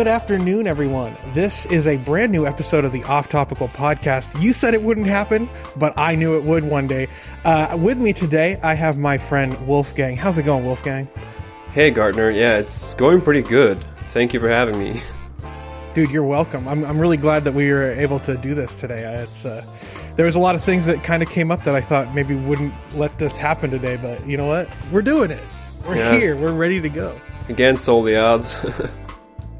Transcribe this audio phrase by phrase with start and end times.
[0.00, 1.14] Good afternoon, everyone.
[1.34, 4.30] This is a brand new episode of the Off Topical podcast.
[4.40, 5.46] You said it wouldn't happen,
[5.76, 7.06] but I knew it would one day.
[7.44, 10.16] Uh, with me today, I have my friend Wolfgang.
[10.16, 11.06] How's it going, Wolfgang?
[11.72, 12.30] Hey, Gardner.
[12.30, 13.84] Yeah, it's going pretty good.
[14.08, 15.02] Thank you for having me.
[15.92, 16.66] Dude, you're welcome.
[16.66, 19.02] I'm, I'm really glad that we were able to do this today.
[19.22, 19.62] It's uh,
[20.16, 22.34] there was a lot of things that kind of came up that I thought maybe
[22.34, 24.66] wouldn't let this happen today, but you know what?
[24.90, 25.44] We're doing it.
[25.86, 26.16] We're Yeah.
[26.16, 26.36] here.
[26.36, 27.20] We're ready to go.
[27.50, 28.56] Against all the odds.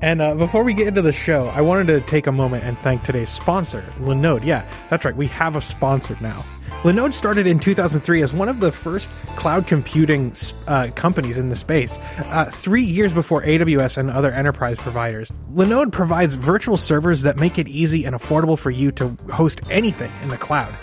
[0.02, 2.78] And uh, before we get into the show, I wanted to take a moment and
[2.78, 4.44] thank today's sponsor, Linode.
[4.44, 5.14] Yeah, that's right.
[5.14, 6.42] We have a sponsor now.
[6.82, 10.32] Linode started in 2003 as one of the first cloud computing
[10.66, 15.30] uh, companies in the space, uh, three years before AWS and other enterprise providers.
[15.52, 20.10] Linode provides virtual servers that make it easy and affordable for you to host anything
[20.22, 20.74] in the cloud.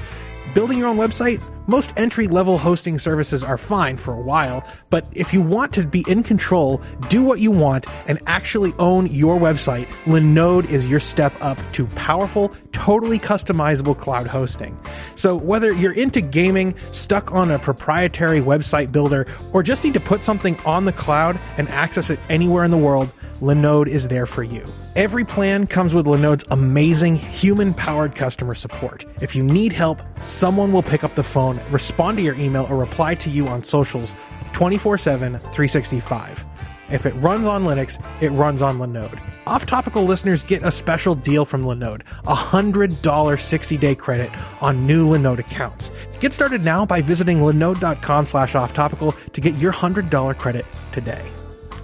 [0.54, 1.42] Building your own website?
[1.70, 5.86] Most entry level hosting services are fine for a while, but if you want to
[5.86, 11.02] be in control, do what you want, and actually own your website, Linode is your
[11.02, 14.80] step up to powerful, totally customizable cloud hosting.
[15.16, 20.00] So, whether you're into gaming, stuck on a proprietary website builder, or just need to
[20.00, 24.26] put something on the cloud and access it anywhere in the world, Linode is there
[24.26, 24.66] for you.
[24.96, 29.06] Every plan comes with Linode's amazing human powered customer support.
[29.22, 32.78] If you need help, someone will pick up the phone, respond to your email, or
[32.78, 34.16] reply to you on socials
[34.54, 36.46] 24 7, 365.
[36.90, 39.20] If it runs on Linux, it runs on Linode.
[39.46, 44.86] Off topical listeners get a special deal from Linode a $100 60 day credit on
[44.86, 45.92] new Linode accounts.
[46.20, 51.30] Get started now by visiting linode.com slash off topical to get your $100 credit today.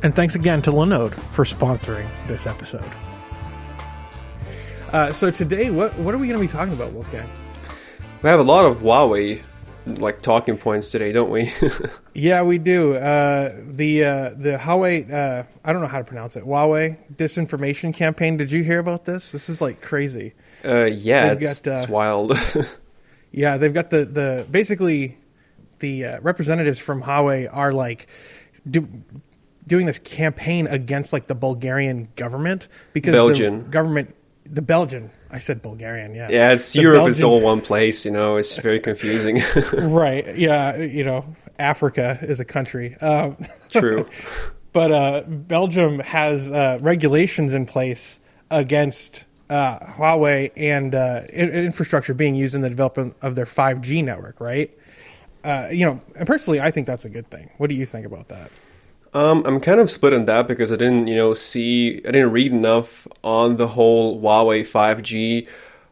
[0.04, 2.90] And thanks again to Linode for sponsoring this episode.
[4.92, 7.28] Uh, so today, what what are we going to be talking about, Wolfgang?
[8.22, 9.42] we have a lot of Huawei
[9.86, 11.52] like talking points today, don't we?
[12.16, 12.94] Yeah, we do.
[12.94, 16.44] Uh, the uh, the Huawei, uh, I don't know how to pronounce it.
[16.44, 18.38] Huawei disinformation campaign.
[18.38, 19.32] Did you hear about this?
[19.32, 20.36] This is like crazy.
[20.64, 22.38] uh, yeah, it's, got, uh, it's wild.
[23.36, 25.18] Yeah, they've got the the basically
[25.80, 28.06] the uh, representatives from Huawei are like
[28.70, 28.88] do,
[29.68, 33.64] doing this campaign against like the Bulgarian government because Belgian.
[33.64, 34.16] the government,
[34.54, 35.10] the Belgian.
[35.32, 36.14] I said Bulgarian.
[36.14, 36.28] Yeah.
[36.30, 39.42] yeah, it's The Europe is all one place, you know, it's very confusing.
[39.74, 40.38] right.
[40.38, 40.78] Yeah.
[40.78, 42.96] You know, Africa is a country.
[42.98, 43.38] Um,
[43.72, 44.08] True.
[44.72, 48.20] but uh, Belgium has uh, regulations in place
[48.52, 54.04] against uh, Huawei and uh, in- infrastructure being used in the development of their 5G
[54.04, 54.72] network, right?
[55.44, 57.50] Uh, you know, and personally, I think that's a good thing.
[57.58, 58.52] What do you think about that?
[59.14, 62.32] Um, I'm kind of split on that because I didn't, you know, see, I didn't
[62.32, 65.48] read enough on the whole Huawei 5G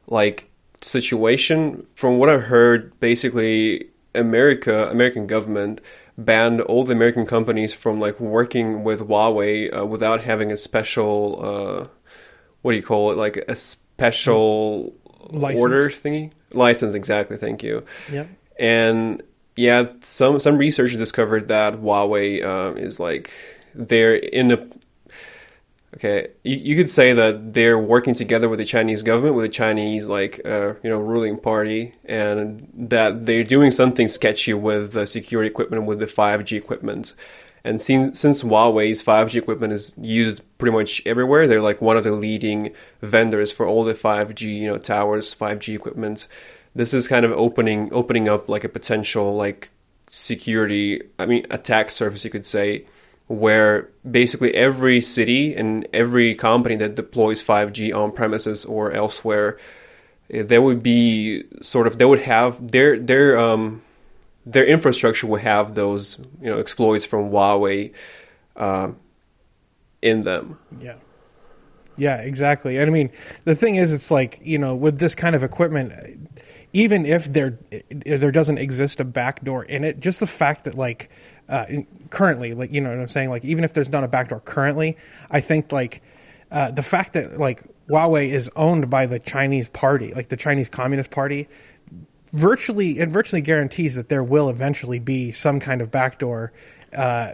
[0.07, 0.49] like
[0.81, 1.85] situation.
[1.95, 5.81] From what I've heard, basically, America, American government
[6.17, 11.39] banned all the American companies from like working with Huawei uh, without having a special,
[11.43, 11.87] uh,
[12.63, 14.95] what do you call it, like a special
[15.29, 15.61] License.
[15.61, 16.93] order thingy, license.
[16.95, 17.37] Exactly.
[17.37, 17.85] Thank you.
[18.11, 18.27] Yep.
[18.59, 19.23] And
[19.55, 23.31] yeah, some some research discovered that Huawei um, is like
[23.75, 24.67] they're in a
[25.95, 26.29] okay.
[26.43, 30.07] You, you could say that they're working together with the Chinese government, with the Chinese
[30.07, 35.49] like uh, you know ruling party, and that they're doing something sketchy with the security
[35.49, 37.13] equipment, with the five G equipment.
[37.63, 42.03] And since, since Huawei's 5G equipment is used pretty much everywhere, they're like one of
[42.03, 46.27] the leading vendors for all the 5G, you know, towers, 5G equipment.
[46.73, 49.71] This is kind of opening opening up like a potential like
[50.09, 52.85] security, I mean, attack surface, you could say,
[53.27, 59.57] where basically every city and every company that deploys 5G on premises or elsewhere,
[60.29, 63.81] eh, there would be sort of they would have their their um
[64.45, 67.93] their infrastructure will have those you know exploits from Huawei
[68.55, 68.97] um,
[70.01, 70.57] in them.
[70.79, 70.95] Yeah.
[71.97, 72.77] Yeah, exactly.
[72.77, 73.11] And I mean,
[73.43, 75.93] the thing is, it's like you know, with this kind of equipment,
[76.73, 77.57] even if there
[77.89, 81.09] there doesn't exist a backdoor in it, just the fact that like
[81.49, 81.65] uh,
[82.09, 84.97] currently, like you know what I'm saying, like even if there's not a backdoor currently,
[85.29, 86.01] I think like
[86.49, 90.69] uh, the fact that like Huawei is owned by the Chinese party, like the Chinese
[90.69, 91.49] Communist Party,
[92.31, 96.53] virtually it virtually guarantees that there will eventually be some kind of backdoor.
[96.93, 97.33] Uh,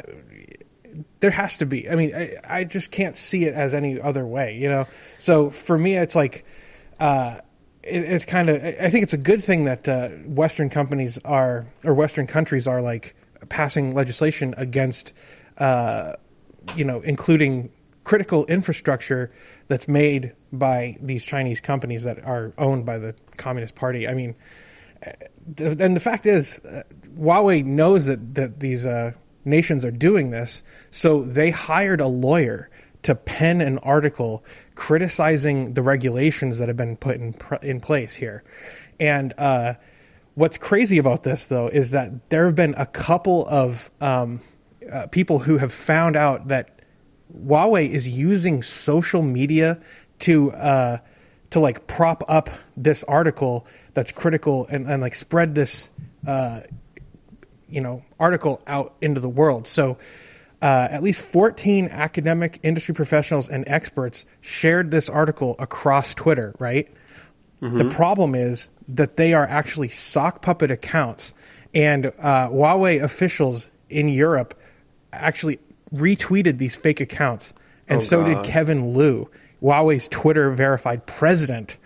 [1.19, 1.87] there has to be.
[1.87, 4.87] I mean, I, I just can't see it as any other way, you know.
[5.19, 6.43] So for me, it's like,
[6.99, 7.41] uh,
[7.87, 8.63] it, it's kind of.
[8.63, 12.81] I think it's a good thing that uh, Western companies are or Western countries are
[12.81, 13.15] like
[13.49, 15.13] passing legislation against,
[15.57, 16.13] uh,
[16.75, 17.71] you know, including
[18.03, 19.31] critical infrastructure
[19.67, 24.07] that's made by these Chinese companies that are owned by the Communist Party.
[24.07, 24.35] I mean,
[25.57, 26.83] and the fact is, uh,
[27.17, 29.13] Huawei knows that that these uh,
[29.45, 32.69] nations are doing this, so they hired a lawyer
[33.03, 34.43] to pen an article
[34.77, 38.43] criticizing the regulations that have been put in in place here.
[38.99, 39.73] And uh,
[40.35, 44.39] what's crazy about this, though, is that there have been a couple of um,
[44.89, 46.79] uh, people who have found out that
[47.35, 49.81] Huawei is using social media
[50.19, 50.99] to uh,
[51.49, 53.65] to like prop up this article
[53.95, 55.89] that's critical and, and like spread this
[56.27, 56.61] uh,
[57.67, 59.67] you know article out into the world.
[59.67, 59.97] So.
[60.61, 66.87] Uh, at least 14 academic industry professionals and experts shared this article across Twitter, right?
[67.59, 71.33] The problem is that they are actually sock puppet accounts,
[71.73, 74.53] and uh, Huawei officials in Europe
[75.11, 75.57] actually
[75.93, 77.53] retweeted these fake accounts,
[77.87, 78.43] and Oh, so God.
[78.43, 79.27] did Kevin Liu,
[79.63, 81.77] Huawei's Twitter verified president,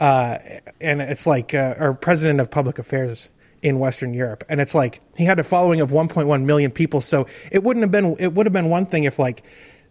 [0.00, 0.38] uh,
[0.82, 3.30] and it's like uh, or president of public affairs
[3.62, 7.00] in Western Europe, and it's like he had a following of 1.1 million people.
[7.00, 9.42] So it wouldn't have been it would have been one thing if like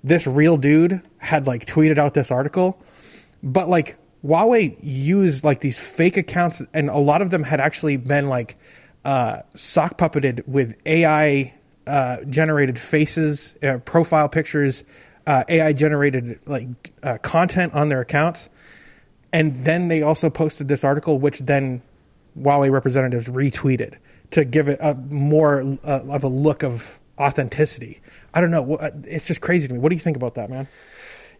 [0.03, 2.81] this real dude had like tweeted out this article,
[3.44, 7.97] but like Huawei used like these fake accounts, and a lot of them had actually
[7.97, 8.57] been like
[9.03, 11.53] uh, sock puppeted with AI
[11.88, 14.83] uh, generated faces, uh, profile pictures,
[15.27, 16.68] uh, AI generated like
[17.03, 18.50] uh, content on their accounts,
[19.31, 21.81] and then they also posted this article, which then
[22.39, 23.97] Huawei representatives retweeted
[24.31, 28.01] to give it a more uh, of a look of authenticity.
[28.33, 28.77] I don't know.
[29.05, 29.79] It's just crazy to me.
[29.79, 30.67] What do you think about that, man?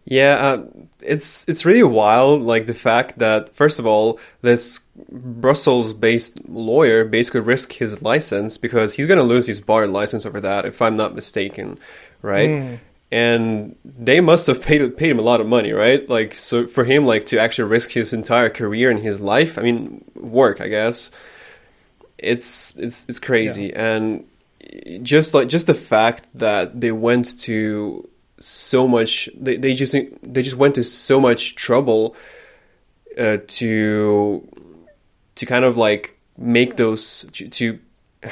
[0.08, 0.64] Yeah, uh,
[1.00, 2.42] it's it's really wild.
[2.42, 8.94] Like the fact that first of all, this Brussels-based lawyer basically risked his license because
[8.94, 11.78] he's going to lose his bar license over that, if I'm not mistaken,
[12.22, 12.78] right?
[13.12, 16.08] And they must have paid paid him a lot of money, right?
[16.08, 19.58] Like so for him, like to actually risk his entire career and his life.
[19.58, 21.10] I mean, work, I guess.
[22.18, 24.26] It's it's it's crazy, and
[25.02, 28.08] just like just the fact that they went to
[28.38, 32.16] so much they, they just they just went to so much trouble
[33.18, 34.46] uh, to
[35.34, 37.78] to kind of like make those to, to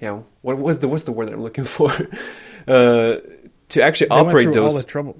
[0.00, 1.92] yeah what was the what's the word that I'm looking for
[2.66, 3.16] uh,
[3.70, 5.16] to actually They went operate all those the trouble.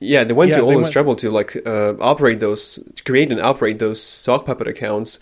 [0.00, 3.40] yeah they went Yeah, to all this trouble to like uh, operate those create and
[3.40, 5.18] operate those sock puppet accounts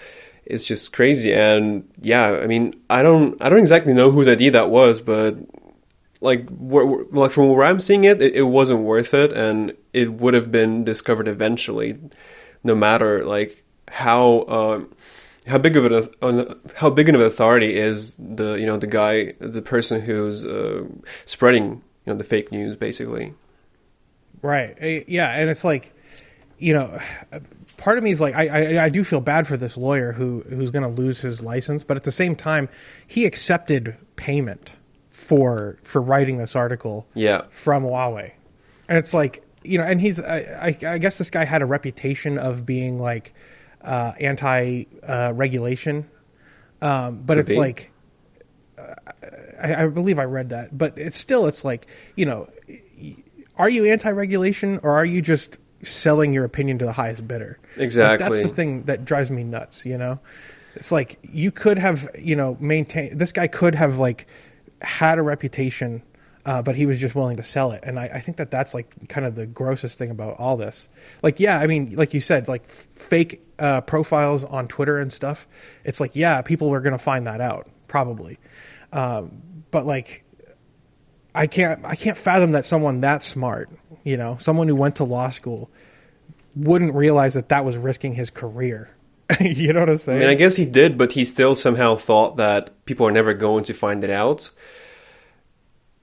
[0.46, 4.50] it's just crazy and yeah I mean I don't I don't exactly know whose idea
[4.52, 5.36] that was but
[6.20, 10.34] like like from where I'm seeing it, it, it wasn't worth it, and it would
[10.34, 11.96] have been discovered eventually,
[12.64, 14.92] no matter like how um,
[15.46, 18.86] how big of an uh, how big of an authority is the you know the
[18.88, 20.84] guy the person who's uh,
[21.25, 23.34] spreading you know the fake news basically.
[24.40, 24.75] Right.
[24.78, 25.93] Eh, Yeah, and it's like,
[26.58, 26.99] you know,
[27.76, 30.40] part of me is like, I, I, I do feel bad for this lawyer who
[30.49, 32.69] who's going to lose his license, but at the same time,
[33.06, 34.75] he accepted payment
[35.10, 38.32] for for writing this article Yeah, from Huawei,
[38.88, 40.38] and it's like, you know, and he's, I,
[40.82, 43.34] I, I guess this guy had a reputation of being like
[43.82, 46.08] uh, anti uh, regulation,
[46.81, 47.58] um, but Could it's be.
[47.58, 47.90] like.
[49.61, 52.49] I, I believe I read that, but it's still it's like you know,
[53.57, 57.59] are you anti-regulation or are you just selling your opinion to the highest bidder?
[58.11, 59.85] Like, that's the thing that drives me nuts.
[59.87, 60.21] You know,
[60.75, 64.26] it's like you could have you know maintained this guy could have like
[64.83, 66.02] had a reputation.
[66.47, 68.73] Uh, but he was just willing to sell it, and I, I think that that's
[68.73, 70.88] like kind of the grossest thing about all this.
[71.23, 75.12] Like, yeah, I mean, like you said, like f- fake uh, profiles on Twitter and
[75.12, 75.47] stuff.
[75.85, 78.38] It's like, yeah, people are going to find that out probably,
[78.92, 80.25] um, but like
[81.35, 83.71] I can't I can't fathom that someone that smart,
[84.04, 85.71] you know, someone who went to law school
[86.57, 88.90] wouldn't realize that that was risking his career.
[89.40, 90.18] you know what I'm I saying?
[90.21, 93.64] mean I guess he did, but he still somehow thought that people are never going
[93.64, 94.50] to find it out.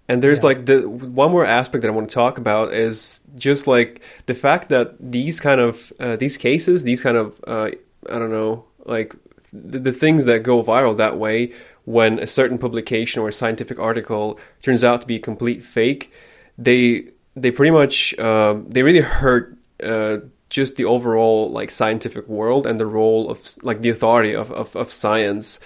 [0.08, 0.46] And there's Yeah.
[0.46, 4.36] like the one more aspect that I want to talk about is just like the
[4.36, 7.72] fact that these kind of uh, these cases, these kind of uh,
[8.10, 9.16] I don't know, like
[9.52, 11.52] the, the things that go viral that way
[11.86, 16.12] when a certain publication or a scientific article turns out to be a complete fake,
[16.58, 20.18] they they pretty much uh, they really hurt uh,
[20.50, 24.76] just the overall like scientific world and the role of like the authority of, of,
[24.76, 25.60] of science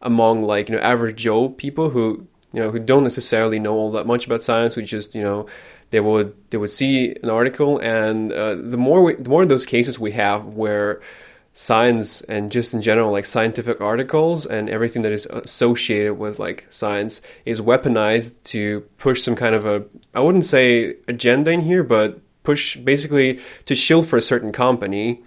[0.00, 3.90] among like you know average Joe people who you know who don't necessarily know all
[3.92, 5.46] that much about science who just you know
[5.90, 9.48] they would they would see an article and uh, the more we, the more of
[9.48, 11.00] those cases we have where
[11.54, 16.66] science and just in general like scientific articles and everything that is associated with like
[16.70, 21.82] science is weaponized to push some kind of a I wouldn't say agenda in here
[21.82, 25.22] but push basically to shill for a certain company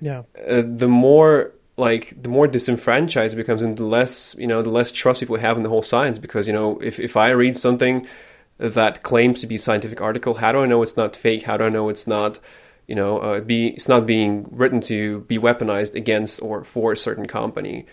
[0.00, 0.22] yeah.
[0.46, 4.70] uh, the more like the more disenfranchised it becomes and the less you know the
[4.70, 7.56] less trust people have in the whole science because you know if, if i read
[7.56, 8.06] something
[8.58, 10.34] that claims to be scientific article?
[10.34, 11.42] How do I know it's not fake?
[11.42, 12.38] How do I know it's not,
[12.86, 16.96] you know, uh, be it's not being written to be weaponized against or for a
[16.96, 17.86] certain company?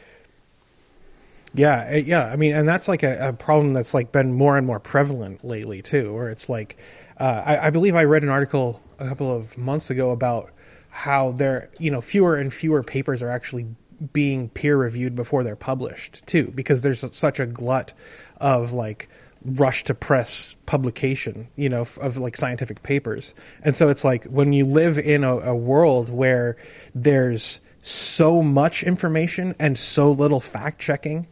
[1.53, 2.25] Yeah, eh, yeah.
[2.25, 5.43] I mean, and that's like a, a, problem that's like been more and more prevalent
[5.43, 6.13] lately too.
[6.13, 6.77] Where it's like,
[7.19, 10.51] uh, I, I, believe I read an article a couple of months ago about
[10.89, 13.67] how there, you know, fewer and fewer papers are actually
[14.13, 17.93] being peer reviewed before they're published too, because there's such a glut
[18.37, 19.09] of like
[19.45, 23.33] rush to press publication, you know, of like scientific papers.
[23.63, 26.57] And so it's like when you live in a, a world where
[26.93, 31.27] there's so much information and so little fact checking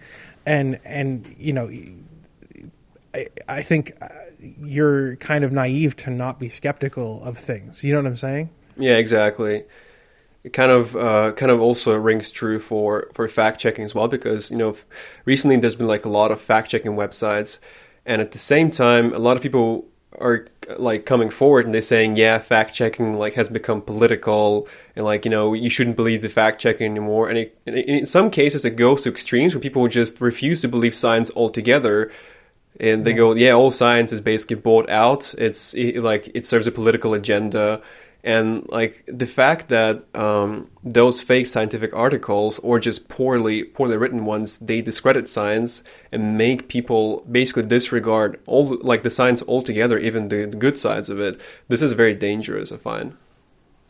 [0.45, 1.69] and and you know
[3.13, 4.07] I, I think uh,
[4.39, 7.83] you're kind of naive to not be skeptical of things.
[7.83, 8.49] You know what i'm saying?
[8.77, 9.63] Yeah exactly.
[10.43, 14.07] It kind of uh, kind of also rings true for for fact checking as well
[14.07, 14.75] because you know
[15.25, 17.59] recently there's been like a lot of fact checking websites
[18.09, 19.85] and at the same time a lot of people
[20.19, 20.47] are
[20.77, 25.25] like coming forward and they're saying, yeah, fact checking like has become political and like
[25.25, 27.29] you know you shouldn't believe the fact checking anymore.
[27.29, 30.67] And, it, and in some cases, it goes to extremes where people just refuse to
[30.67, 32.11] believe science altogether.
[32.79, 35.33] And they go, yeah, all science is basically bought out.
[35.37, 37.81] It's it, like it serves a political agenda
[38.23, 44.25] and like the fact that um, those fake scientific articles or just poorly poorly written
[44.25, 50.29] ones they discredit science and make people basically disregard all like the science altogether even
[50.29, 53.15] the, the good sides of it this is very dangerous i find.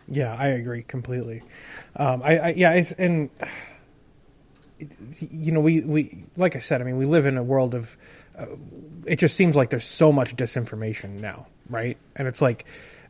[0.07, 1.43] Yeah i agree completely.
[1.95, 3.29] Um, I, I, yeah it's and
[5.19, 7.98] you know we we like i said i mean we live in a world of
[8.38, 8.45] uh,
[9.05, 11.98] it just seems like there's so much disinformation now right?
[12.15, 12.65] And it's like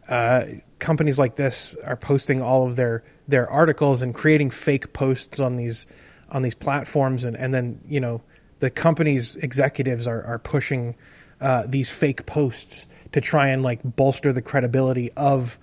[0.09, 0.45] uh,
[0.79, 5.55] companies like this are posting all of their their articles and creating fake posts on
[5.55, 5.85] these
[6.31, 8.21] on these platforms, and and then you know
[8.59, 10.95] the company's executives are are pushing
[11.41, 15.59] uh, these fake posts to try and like bolster the credibility of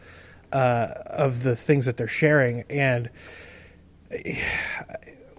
[0.52, 2.62] uh, of the things that they're sharing.
[2.70, 3.10] And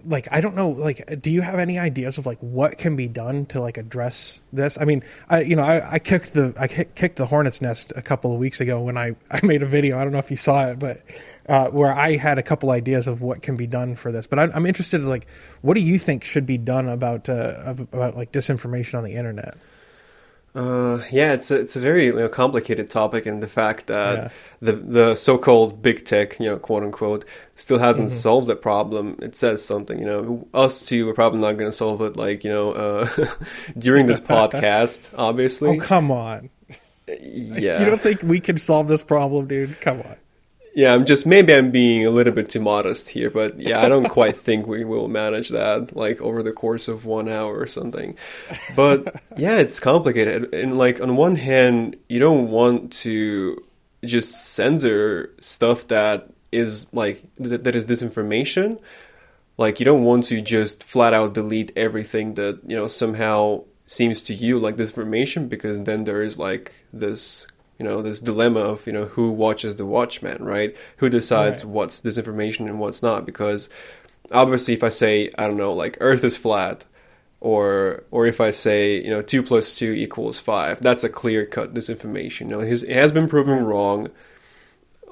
[0.04, 3.08] like I don't know like do you have any ideas of like what can be
[3.08, 4.78] done to like address this?
[4.80, 8.02] I mean, I you know, I, I kicked the I kicked the hornet's nest a
[8.02, 9.98] couple of weeks ago when I I made a video.
[9.98, 11.02] I don't know if you saw it, but
[11.48, 14.26] uh, where I had a couple ideas of what can be done for this.
[14.26, 15.26] But I'm, I'm interested in like
[15.62, 19.56] what do you think should be done about uh, about like disinformation on the internet?
[20.54, 24.16] Uh, yeah, it's a, it's a very you know, complicated topic, and the fact that
[24.16, 24.28] yeah.
[24.60, 27.24] the the so-called big tech, you know, quote unquote,
[27.54, 28.18] still hasn't mm-hmm.
[28.18, 29.18] solved the problem.
[29.20, 29.98] It says something.
[29.98, 32.16] You know, us two are probably not going to solve it.
[32.16, 33.26] Like you know, uh,
[33.78, 35.78] during this podcast, obviously.
[35.78, 36.50] Oh come on!
[37.06, 39.80] Yeah, you don't think we can solve this problem, dude?
[39.80, 40.16] Come on.
[40.78, 43.88] Yeah, I'm just maybe I'm being a little bit too modest here, but yeah, I
[43.88, 47.66] don't quite think we will manage that like over the course of one hour or
[47.66, 48.16] something.
[48.76, 50.54] But yeah, it's complicated.
[50.54, 53.60] And like on one hand, you don't want to
[54.04, 58.78] just censor stuff that is like th- that is disinformation.
[59.56, 64.22] Like you don't want to just flat out delete everything that you know somehow seems
[64.22, 68.86] to you like disinformation because then there is like this you know this dilemma of
[68.86, 70.76] you know who watches the Watchmen, right?
[70.98, 71.72] Who decides right.
[71.72, 73.24] what's disinformation and what's not?
[73.24, 73.68] Because
[74.32, 76.84] obviously, if I say I don't know, like Earth is flat,
[77.40, 81.46] or or if I say you know two plus two equals five, that's a clear
[81.46, 82.40] cut disinformation.
[82.40, 84.10] You know, it has been proven wrong.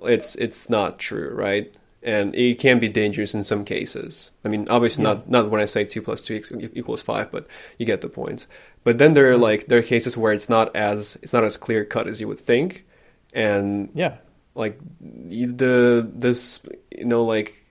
[0.02, 1.72] It's it's not true, right?
[2.06, 4.30] And it can be dangerous in some cases.
[4.44, 5.14] I mean, obviously yeah.
[5.14, 6.40] not not when I say two plus two
[6.72, 7.48] equals five, but
[7.78, 8.46] you get the point.
[8.84, 11.56] But then there are like there are cases where it's not as it's not as
[11.56, 12.86] clear cut as you would think,
[13.32, 14.18] and yeah,
[14.54, 17.66] like the this you know like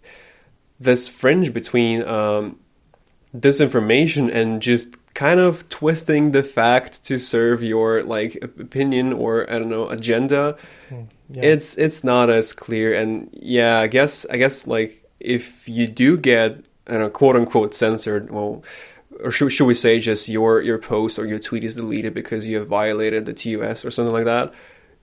[0.82, 2.60] this fringe between um,
[3.34, 9.58] disinformation and just kind of twisting the fact to serve your like opinion or I
[9.58, 10.58] don't know agenda.
[10.90, 11.44] Hmm, yeah.
[11.44, 16.18] It's it's not as clear, and yeah, I guess I guess like if you do
[16.18, 18.64] get I don't know quote unquote censored, well
[19.24, 22.46] or should, should we say just your your post or your tweet is deleted because
[22.46, 24.54] you have violated the TOS or something like that,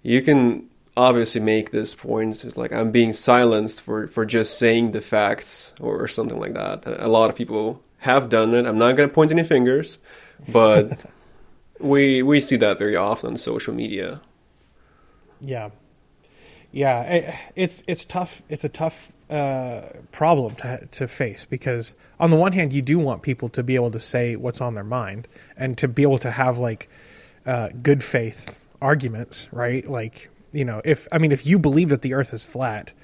[0.02, 4.90] you can obviously make this point it's like I'm being silenced for for just saying
[4.90, 6.82] the facts or, something like that.
[6.86, 8.66] A lot of people have done it.
[8.66, 9.98] I'm not going to point any fingers,
[10.48, 10.98] but
[11.80, 14.20] we we see that very often on social media.
[15.40, 15.70] Yeah,
[16.72, 18.42] yeah, it's it's tough.
[18.48, 22.98] It's a tough uh, problem to to face because on the one hand, you do
[22.98, 26.18] want people to be able to say what's on their mind and to be able
[26.18, 26.88] to have like
[27.46, 29.88] uh, good faith arguments, right?
[29.88, 32.94] Like you know, if I mean, if you believe that the Earth is flat,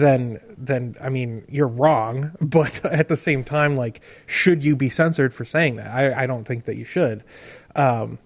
[0.00, 2.32] then then I mean you're wrong.
[2.40, 5.92] But at the same time, like, should you be censored for saying that?
[5.92, 7.24] I, I don't think that you should.
[7.74, 8.18] Um,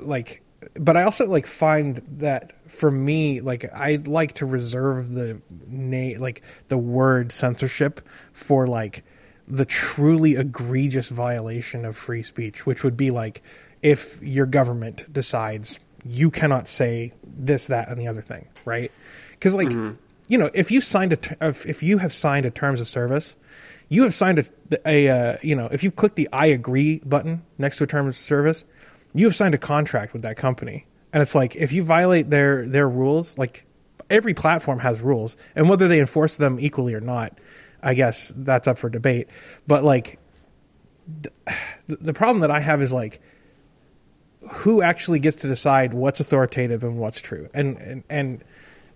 [0.00, 0.42] like
[0.74, 6.20] but I also like find that for me, like I like to reserve the name,
[6.20, 9.04] like the word censorship for like
[9.48, 13.42] the truly egregious violation of free speech, which would be like
[13.82, 18.92] if your government decides you cannot say this, that, and the other thing, right?
[19.30, 19.70] Because like
[20.30, 23.36] you know, if you signed a if you have signed a terms of service,
[23.88, 27.42] you have signed a, a uh, you know if you click the I agree button
[27.58, 28.64] next to a terms of service,
[29.12, 32.64] you have signed a contract with that company, and it's like if you violate their
[32.68, 33.66] their rules, like
[34.08, 37.36] every platform has rules, and whether they enforce them equally or not,
[37.82, 39.26] I guess that's up for debate.
[39.66, 40.20] But like
[41.22, 41.32] the,
[41.88, 43.20] the problem that I have is like
[44.52, 48.44] who actually gets to decide what's authoritative and what's true, and and and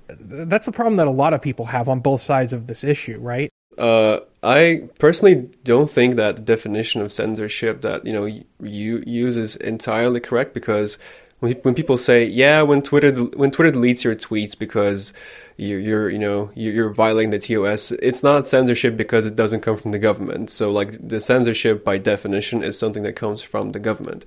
[0.08, 3.18] that's a problem that a lot of people have on both sides of this issue,
[3.18, 3.50] right?
[3.78, 9.37] Uh, I personally don't think that the definition of censorship that you know you use
[9.37, 10.99] is entirely correct because
[11.40, 15.12] when when people say yeah when Twitter when Twitter deletes your tweets because
[15.56, 19.76] you're, you're you know you're violating the TOS it's not censorship because it doesn't come
[19.76, 23.80] from the government so like the censorship by definition is something that comes from the
[23.80, 24.25] government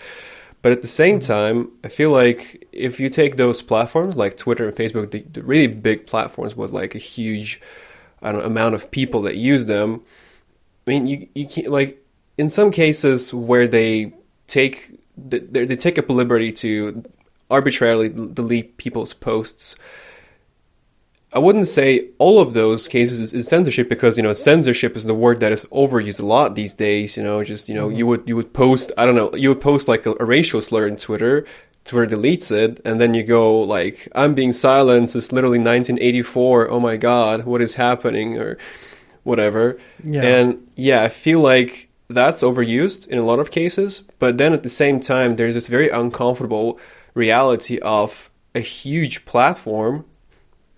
[0.62, 1.32] but at the same mm-hmm.
[1.32, 5.44] time, I feel like if you take those platforms like Twitter and Facebook, the, the
[5.44, 7.62] really big platforms with like a huge
[8.22, 10.02] I don't know, amount of people that use them,
[10.86, 12.04] I mean, you you can't like
[12.38, 14.14] in some cases where they
[14.48, 17.04] take they, they take up the liberty to
[17.50, 19.76] arbitrarily delete people's posts.
[21.34, 25.14] I wouldn't say all of those cases is, censorship because you know censorship is the
[25.14, 27.18] word that is overused a lot these days.
[27.18, 27.98] You know, just you know mm-hmm.
[27.98, 30.62] you would you would post I don't know you would post like a, a, racial
[30.62, 31.46] slur in Twitter,
[31.84, 35.16] Twitter deletes it, and then you go like I'm being silenced.
[35.16, 36.70] It's literally 1984.
[36.70, 38.58] Oh my God, what is happening or
[39.24, 39.78] whatever.
[40.04, 40.22] Yeah.
[40.22, 44.04] And yeah, I feel like that's overused in a lot of cases.
[44.20, 46.80] But then at the same time, there's this very uncomfortable
[47.14, 50.06] reality of a huge platform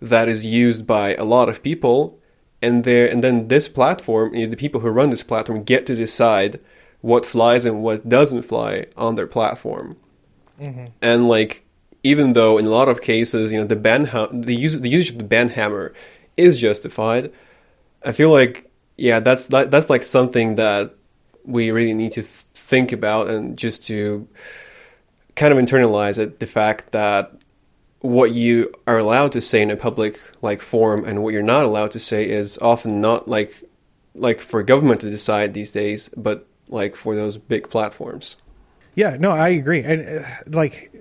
[0.01, 2.19] that is used by a lot of people
[2.61, 5.85] and there and then this platform you know, the people who run this platform get
[5.85, 6.59] to decide
[7.01, 9.97] what flies and what doesn't fly on their platform
[10.59, 10.85] mm-hmm.
[11.01, 11.65] and like
[12.03, 14.89] even though in a lot of cases you know the ban ha- the use the
[14.89, 15.93] use of the ban hammer
[16.37, 17.31] is justified
[18.03, 20.95] i feel like yeah that's that, that's like something that
[21.45, 24.27] we really need to th- think about and just to
[25.35, 27.38] kind of internalize it the fact that
[28.01, 31.65] what you are allowed to say in a public like forum and what you're not
[31.65, 33.63] allowed to say is often not like
[34.15, 38.37] like for government to decide these days, but like for those big platforms.
[38.95, 39.81] Yeah, no, I agree.
[39.81, 40.91] And uh, like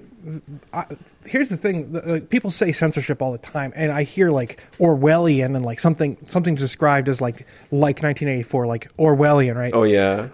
[0.72, 0.84] I,
[1.24, 5.54] here's the thing like, people say censorship all the time and i hear like orwellian
[5.54, 10.28] and like something something described as like like 1984 like orwellian right oh yeah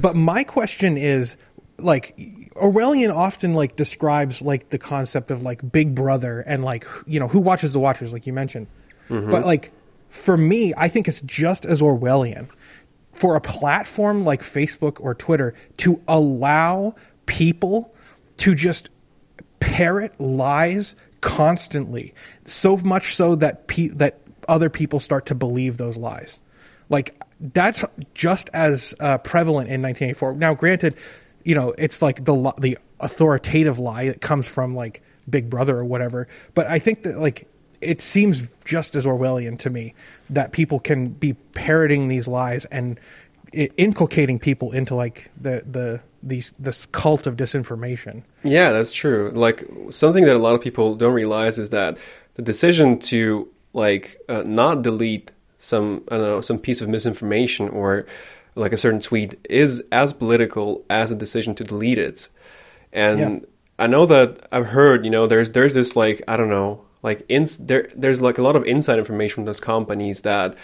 [0.00, 1.36] but my question is
[1.78, 2.16] like
[2.56, 7.28] Orwellian often like describes like the concept of like Big Brother and like you know
[7.28, 8.66] who watches the watchers like you mentioned.
[9.08, 9.30] Mm-hmm.
[9.30, 9.72] But like
[10.08, 12.48] for me, I think it's just as Orwellian
[13.12, 16.94] for a platform like Facebook or Twitter to allow
[17.26, 17.94] people
[18.38, 18.90] to just
[19.60, 22.12] parrot lies constantly,
[22.44, 26.40] so much so that pe- that other people start to believe those lies.
[26.90, 27.84] Like that's
[28.14, 30.34] just as uh, prevalent in 1984.
[30.34, 30.94] Now, granted,
[31.44, 35.84] you know, it's like the the authoritative lie that comes from like Big Brother or
[35.84, 36.26] whatever.
[36.54, 37.48] But I think that like
[37.80, 39.94] it seems just as Orwellian to me
[40.30, 42.98] that people can be parroting these lies and
[43.52, 48.22] inculcating people into like the the these this cult of disinformation.
[48.42, 49.30] Yeah, that's true.
[49.34, 51.98] Like something that a lot of people don't realize is that
[52.34, 57.68] the decision to like uh, not delete some I don't know some piece of misinformation
[57.68, 58.06] or
[58.54, 62.28] like a certain tweet is as political as a decision to delete it.
[62.92, 63.38] And yeah.
[63.78, 67.24] I know that I've heard, you know, there's there's this like I don't know, like
[67.28, 70.56] in there there's like a lot of inside information from those companies that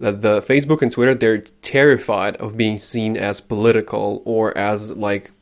[0.00, 5.32] that the Facebook and Twitter they're terrified of being seen as political or as like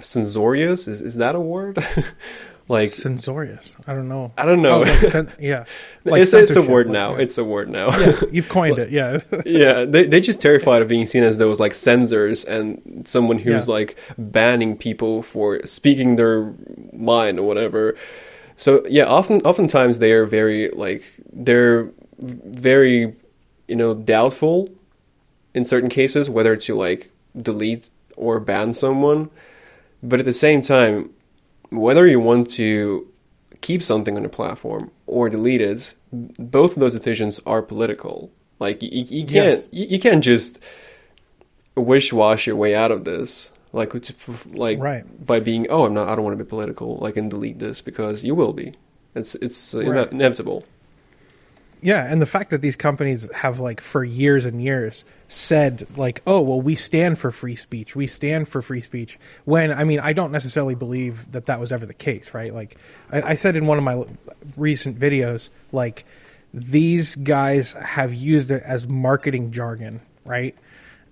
[0.00, 0.86] censorious.
[0.86, 1.84] Is is that a word?
[2.68, 3.76] like censorious.
[3.86, 4.32] I don't know.
[4.38, 4.76] I don't know.
[4.76, 5.64] Oh, like sen- yeah,
[6.04, 7.14] like it's, it's a word now.
[7.14, 7.22] yeah.
[7.22, 7.96] It's a word now.
[7.98, 8.90] Yeah, you've coined it.
[8.90, 9.84] Yeah, yeah.
[9.84, 13.72] They they just terrified of being seen as those like censors and someone who's yeah.
[13.72, 16.54] like banning people for speaking their
[16.92, 17.96] mind or whatever.
[18.56, 23.14] So yeah, often oftentimes they are very like they're very
[23.68, 24.70] you know doubtful
[25.54, 29.30] in certain cases whether to like delete or ban someone.
[30.02, 31.10] But at the same time,
[31.70, 33.08] whether you want to
[33.60, 38.30] keep something on a platform or delete it, both of those decisions are political.
[38.58, 39.64] Like you, you can't yes.
[39.70, 40.58] you, you, can't just
[41.74, 43.52] wish wash your way out of this.
[43.72, 43.92] like
[44.52, 45.26] like right.
[45.26, 47.80] by being oh I'm not I don't want to be political like and delete this
[47.80, 48.74] because you will be.
[49.14, 50.10] It's it's Right.
[50.12, 50.64] inevitable.
[51.84, 56.22] Yeah, and the fact that these companies have like for years and years said like,
[56.26, 57.94] "Oh, well, we stand for free speech.
[57.94, 61.72] We stand for free speech." When I mean, I don't necessarily believe that that was
[61.72, 62.54] ever the case, right?
[62.54, 62.78] Like
[63.12, 64.02] I, I said in one of my
[64.56, 66.06] recent videos, like
[66.54, 70.56] these guys have used it as marketing jargon, right?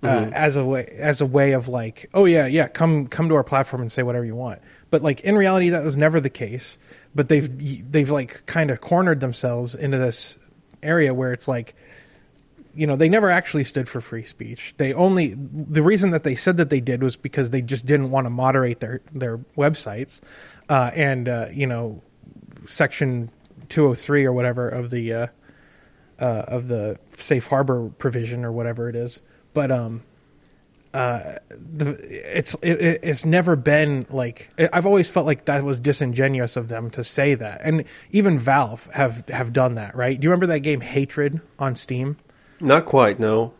[0.01, 3.35] Uh, as a way as a way of like, oh yeah, yeah, come come to
[3.35, 4.59] our platform and say whatever you want.
[4.89, 6.79] But like in reality, that was never the case.
[7.13, 10.35] But they've they've like kind of cornered themselves into this
[10.83, 11.75] area where it's like
[12.75, 14.73] you know they never actually stood for free speech.
[14.77, 18.11] They only the reason that they said that they did was because they just didn't
[18.11, 20.21] want to moderate their their websites.
[20.69, 22.01] Uh, and uh, you know
[22.65, 23.29] section
[23.69, 25.27] 203 or whatever of the uh,
[26.19, 29.21] uh, of the safe harbor provision or whatever it is.
[29.53, 30.03] But um
[30.93, 35.79] uh the it's it, it- it's never been like I've always felt like that was
[35.79, 37.61] disingenuous of them to say that.
[37.63, 40.19] And even Valve have have done that right?
[40.19, 42.17] Do you remember that game Hatred on Steam?
[42.59, 43.53] Not quite, no.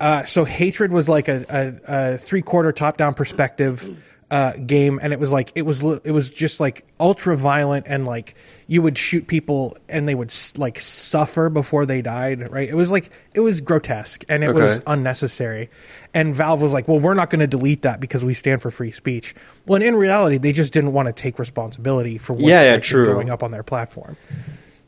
[0.00, 3.96] uh, so hatred was like a, a, a three quarter top down perspective
[4.34, 8.04] uh, game, and it was like it was it was just like ultra violent, and
[8.04, 8.34] like
[8.66, 12.50] you would shoot people and they would like suffer before they died.
[12.50, 12.68] Right?
[12.68, 15.70] It was like it was grotesque and it was unnecessary.
[16.14, 18.72] And Valve was like, "Well, we're not going to delete that because we stand for
[18.72, 22.62] free speech." When in reality, they just didn't want to take responsibility for what's Yeah,
[22.62, 23.14] yeah, actually true.
[23.14, 24.16] going up on their platform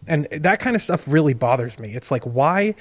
[0.09, 2.73] and that kind of stuff really bothers me it's like why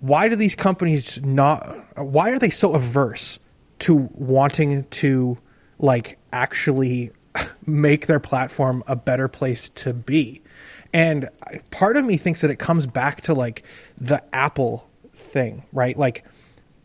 [0.00, 1.62] why do these companies not
[1.96, 3.38] why are they so averse
[3.78, 5.38] to wanting to
[5.82, 7.10] like actually
[7.66, 10.40] make their platform a better place to be.
[10.94, 11.28] And
[11.70, 13.62] part of me thinks that it comes back to like
[13.98, 15.96] the apple thing right?
[15.96, 16.24] Like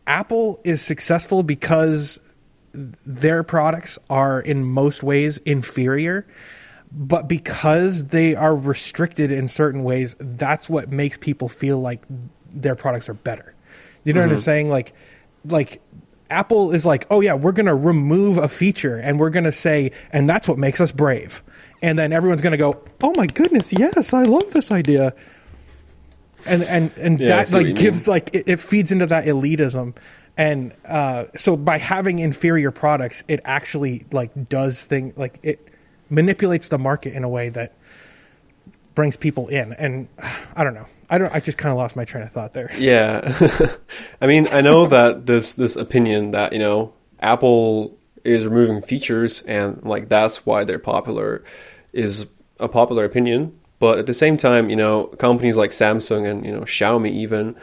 [0.06, 2.18] apple is successful because
[2.72, 6.26] their products are in most ways inferior
[6.90, 12.02] but because they are restricted in certain ways that's what makes people feel like
[12.50, 13.54] their products are better.
[14.04, 14.40] You know what i'm mm-hmm.
[14.40, 14.68] saying?
[14.70, 14.94] Like
[15.44, 15.82] like
[16.30, 19.52] apple is like oh yeah we're going to remove a feature and we're going to
[19.52, 21.42] say and that's what makes us brave.
[21.80, 25.14] And then everyone's going to go oh my goodness yes i love this idea.
[26.46, 29.96] And and and Yeah, that like gives like it, it feeds into that elitism.
[30.36, 35.66] And uh, so by having inferior products it actually like does thing like it
[36.10, 37.74] manipulates the market in a way that
[38.94, 39.72] brings people in.
[39.74, 40.08] And
[40.56, 42.70] i don't know i don't i just kind of lost my train of thought there
[42.78, 43.20] Yeah,
[44.20, 49.42] I mean, I know that this this opinion that you know Apple is removing features
[49.42, 51.42] and like that's why they're popular
[51.92, 52.26] is
[52.60, 53.58] a popular opinion.
[53.78, 57.54] But at the same time, you know, companies like Samsung and you know Xiaomi even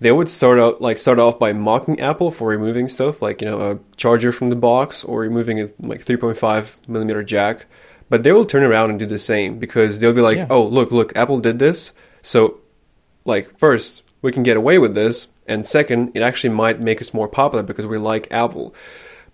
[0.00, 3.48] they would start out like start off by mocking Apple for removing stuff like you
[3.48, 7.66] know a charger from the box or removing a like 3.5 millimeter jack.
[8.10, 10.48] But they will turn around and do the same because they'll be like, Yeah.
[10.50, 12.58] "Oh, look, look, Apple did this, so
[13.24, 17.12] like first we can get away with this and second it actually might make us
[17.12, 18.74] more popular because we like apple.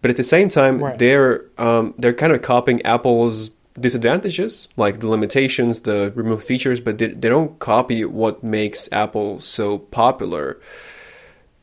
[0.02, 0.98] But at the same time Right.
[0.98, 6.98] they're um, they're kind of copying apple's disadvantages like the limitations the removed features but
[6.98, 10.58] they, they don't copy what makes apple so popular.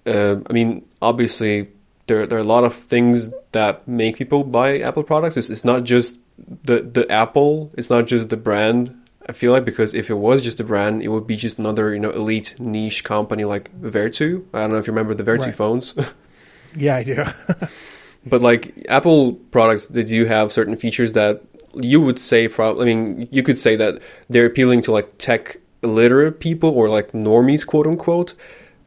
[0.06, 1.68] Uh, i mean obviously
[2.08, 5.36] there, there are a lot of things that make people buy apple products.
[5.36, 6.20] It's, it's not just
[6.63, 8.97] the the apple it's not just the brand
[9.30, 11.94] I feel like because if it was just a brand, it would be just another,
[11.94, 14.44] you know, elite niche company like Vertu.
[14.54, 15.56] I don't know if you remember the Vertu Right.
[15.56, 15.94] phones.
[16.76, 17.24] yeah i do
[18.26, 21.42] but like Apple products, they do have certain features that
[21.74, 25.58] you would say probably I mean, you could say that they're appealing to like tech
[25.84, 28.34] illiterate people or like normies quote unquote.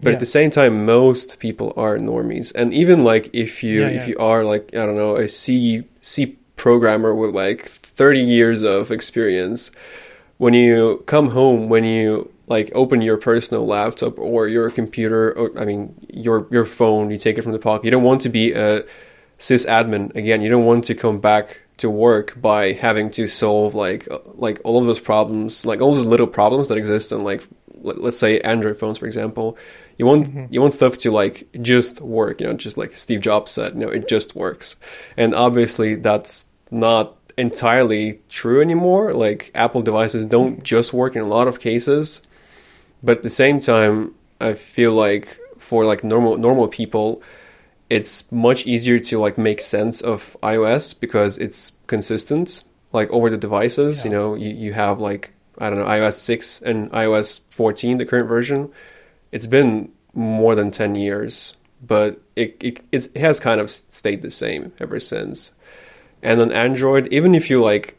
[0.02, 0.14] But Yeah.
[0.14, 2.52] at the same time, most people are normies.
[2.54, 4.08] And even like if you Yeah, if yeah.
[4.10, 8.90] you are like, I don't know, a C C programmer with like thirty years of
[8.90, 9.70] experience,
[10.40, 15.46] when you come home, when you like open your personal laptop or your computer, or
[15.60, 17.84] I mean your your phone, you take it from the pocket.
[17.84, 18.84] You don't want to be a
[19.38, 20.40] sysadmin again.
[20.40, 24.60] You don't want to come back to work by having to solve like uh, like
[24.64, 27.42] all of those problems, like all those little problems that exist on like
[27.82, 29.58] let- let's say Android phones, for example.
[29.98, 33.52] You want you want stuff to like just work, you know, just like Steve Jobs
[33.52, 34.76] said, you know, it just works.
[35.18, 39.12] And obviously that's not entirely true anymore.
[39.14, 42.20] Like Apple devices don't just work in a lot of cases.
[43.02, 47.22] But at the same time, I feel like for like normal normal people,
[47.88, 52.64] it's much easier to like make sense of iOS because it's consistent.
[52.92, 56.62] Like over the devices, you know, you, you have like I don't know, iOS six
[56.62, 58.70] and iOS fourteen, the current version.
[59.32, 61.54] It's been more than ten years.
[61.82, 65.52] but it, it it has kind of stayed the same ever since.
[66.22, 67.96] And on Android, even if you like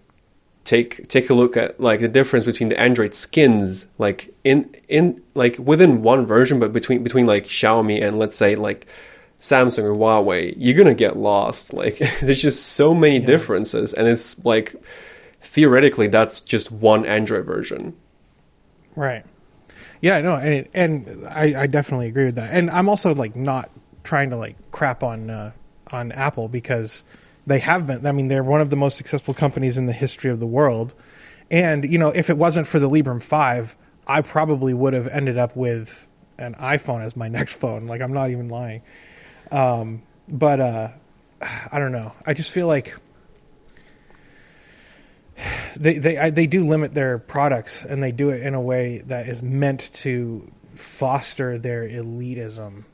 [0.63, 5.21] take take a look at like the difference between the Android skins, like in in
[5.34, 8.88] like within one version, but between between like Xiaomi and let's say like
[9.39, 11.73] Samsung or Huawei, you're gonna get lost.
[11.81, 13.25] Like there's just so many yeah.
[13.25, 14.75] differences, and it's like
[15.41, 17.95] theoretically that's just one Android version.
[18.95, 19.25] Right.
[20.01, 22.51] Yeah, no, and and I, I definitely agree with that.
[22.51, 23.69] And I'm also like not
[24.03, 25.51] trying to like crap on uh,
[25.91, 27.03] on Apple because
[27.47, 28.06] they have been.
[28.06, 30.93] I mean, they're one of the most successful companies in the history of the world.
[31.49, 33.75] And you know, if it wasn't for the Librem Five,
[34.08, 37.88] I probably would have ended up with an iPhone as my next phone.
[37.88, 38.82] Like I'm not even lying.
[39.51, 40.89] Um, but uh,
[41.71, 42.13] I don't know.
[42.25, 42.95] I just feel like
[45.75, 48.99] they they I, they do limit their products, and they do it in a way
[49.08, 52.86] that is meant to foster their elitism.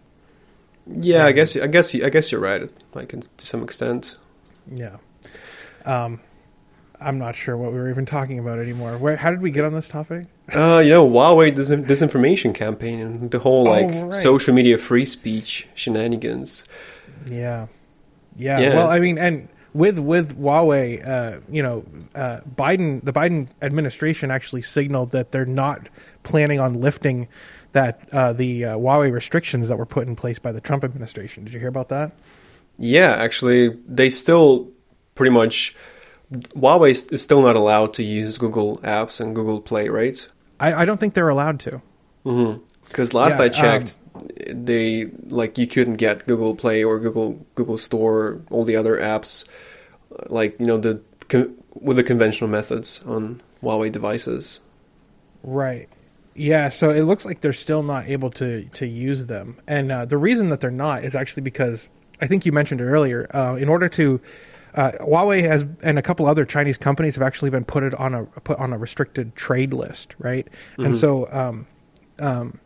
[0.88, 2.72] Yeah, I guess I guess I guess you're right.
[2.94, 4.18] Like to some extent.
[4.72, 4.98] Yeah.
[5.86, 6.20] Um,
[7.00, 8.98] I'm not sure what we were even talking about anymore.
[8.98, 9.16] Where?
[9.16, 10.28] How did we get on this topic?
[10.56, 14.14] Uh, you know, Huawei dis- disinformation campaign and the whole like oh, right.
[14.14, 16.66] social media free speech shenanigans.
[17.30, 17.68] Yeah.
[18.36, 18.76] yeah, yeah.
[18.76, 24.32] Well, I mean, and with with Huawei, uh, you know, uh, Biden, the Biden administration
[24.32, 25.90] actually signaled that they're not
[26.24, 27.28] planning on lifting
[27.74, 31.44] that uh, the uh, Huawei restrictions that were put in place by the Trump administration.
[31.44, 32.12] Did you hear about that?
[32.78, 34.70] Yeah, actually, they still
[35.16, 35.76] pretty much
[36.32, 40.28] Huawei is still not allowed to use Google Apps and Google Play, right?
[40.60, 41.82] I, I don't think they're allowed to.
[42.24, 43.18] Because mm-hmm.
[43.18, 47.78] last yeah, I checked, um, they like you couldn't get Google Play or Google Google
[47.78, 49.46] Store, all the other apps,
[50.28, 51.02] like you know the
[51.74, 54.60] with the conventional methods on Huawei devices.
[55.44, 55.88] Right.
[56.36, 60.06] Yeah, so it looks like they're still not able to to use them, and uh,
[60.06, 61.88] the reason that they're not is actually because
[62.22, 63.28] I think you mentioned it earlier.
[63.34, 64.22] Uh, in order to
[64.78, 68.14] uh, Huawei has and a couple other Chinese companies have actually been put it on
[68.14, 70.46] a put on a restricted trade list, right?
[70.46, 70.86] Mm-hmm.
[70.86, 71.68] And so, um,
[72.20, 72.60] um,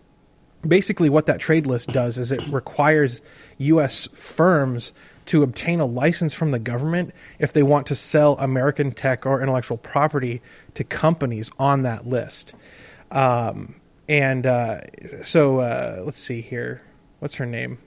[0.68, 3.22] basically, what that trade list does is it requires
[3.60, 4.08] U.S.
[4.14, 4.94] firms
[5.28, 9.42] to obtain a license from the government if they want to sell American tech or
[9.42, 10.42] intellectual property
[10.74, 12.56] to companies on that list.
[13.12, 13.76] Um,
[14.10, 14.82] and uh,
[15.24, 16.82] so, uh, let's see here.
[17.20, 17.78] What's her name?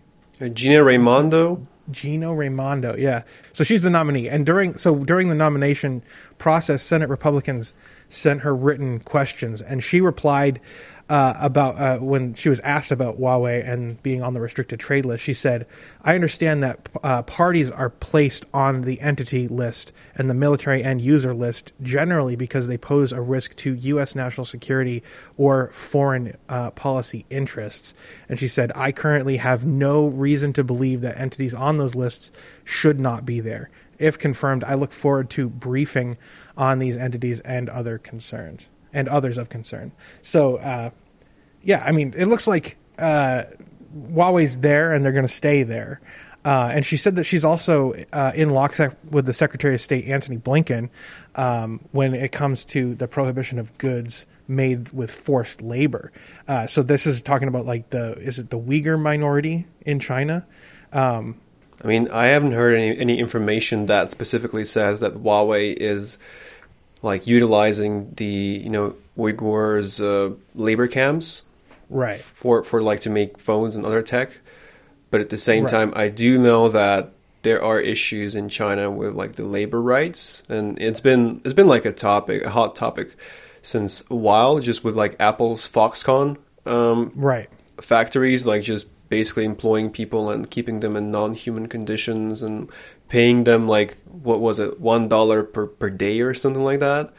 [0.49, 1.67] Gina Raimondo.
[1.91, 3.23] Gina Raimondo, yeah.
[3.53, 6.03] So she's the nominee, and during so during the nomination
[6.39, 7.75] process, Senate Republicans
[8.09, 10.61] sent her written questions, and she replied
[11.09, 15.05] uh, about uh, when she was asked about Huawei and being on the restricted trade
[15.05, 15.23] list.
[15.23, 15.67] She said,
[16.03, 21.03] "I understand that uh, parties are placed on the entity list and the military end
[21.03, 24.15] user list generally because they pose a risk to U.S.
[24.15, 25.03] national security
[25.37, 27.93] or foreign uh, policy interests."
[28.29, 32.31] And she said, "I currently have no reason to believe that entities on those lists
[32.65, 36.17] should not be there." If confirmed, I look forward to briefing
[36.57, 39.93] on these entities and other concerns and others of concern.
[40.23, 40.91] So, uh,
[41.63, 43.45] yeah, I mean, it looks like uh,
[44.11, 46.01] Huawei's there and they're going to stay there.
[46.45, 50.07] Uh, and she said that she's also uh, in lockstep with the Secretary of State
[50.07, 50.91] Antony Blinken
[51.37, 56.13] um, when it comes to the prohibition of goods made with forced labor.
[56.47, 60.47] Uh, so this is talking about like the is it the Uyghur minority in China?
[60.93, 61.41] Um,
[61.83, 66.19] I mean, I haven't heard any, any information that specifically says that Huawei is
[67.05, 68.25] like utilizing the
[68.65, 71.43] you know Uyghurs uh, labor camps,
[71.91, 72.19] right?
[72.19, 74.31] For for like to make phones and other tech,
[75.11, 75.71] but at the same right.
[75.71, 77.13] time, I do know that
[77.43, 81.69] there are issues in China with like the labor rights, and it's been it's been
[81.69, 83.15] like a topic, a hot topic,
[83.63, 84.59] since a while.
[84.59, 87.49] Just with like Apple's Foxconn, um, right?
[87.81, 92.69] Factories like just basically employing people and keeping them in non-human conditions and
[93.15, 97.13] paying them like what was it one dollar per per day or something like that.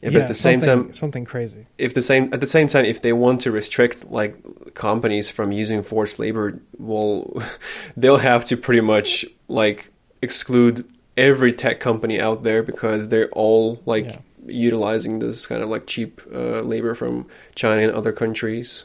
[0.00, 1.66] If yeah, at the same time something crazy.
[1.78, 4.34] If the same at the same time, if they want to restrict like
[4.74, 7.40] companies from using forced labor, well,
[7.96, 10.84] they'll have to pretty much like exclude
[11.16, 14.18] every tech company out there because they're all like yeah.
[14.46, 18.82] utilizing this kind of like cheap uh, labor from China and other countries.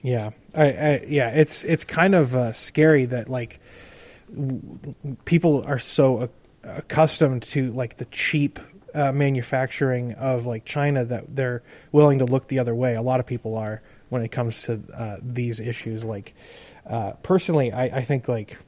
[0.00, 3.60] Yeah, I, I yeah, it's it's kind of uh, scary that like
[5.24, 6.30] people are so
[6.62, 8.58] accustomed to like the cheap
[8.94, 12.94] uh, manufacturing of like China that they're willing to look the other way.
[12.94, 16.04] A lot of people are when it comes to uh, these issues.
[16.04, 16.34] Like
[16.86, 18.58] uh, personally, I, I, think like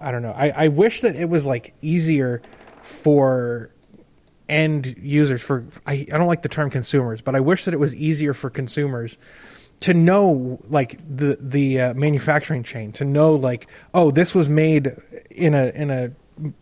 [0.00, 0.32] I don't know.
[0.32, 2.42] I, I wish that it was like easier
[2.80, 3.70] for
[4.48, 7.78] end users for I, I don't like the term consumers, but I wish that it
[7.78, 9.18] was easier for consumers
[9.80, 14.94] to know like the the uh, manufacturing chain to know like oh this was made
[15.30, 16.12] in a in a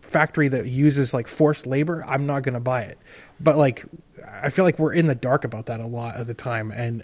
[0.01, 2.97] factory that uses like forced labor i'm not going to buy it.
[3.39, 3.85] But like
[4.41, 7.03] i feel like we're in the dark about that a lot of the time and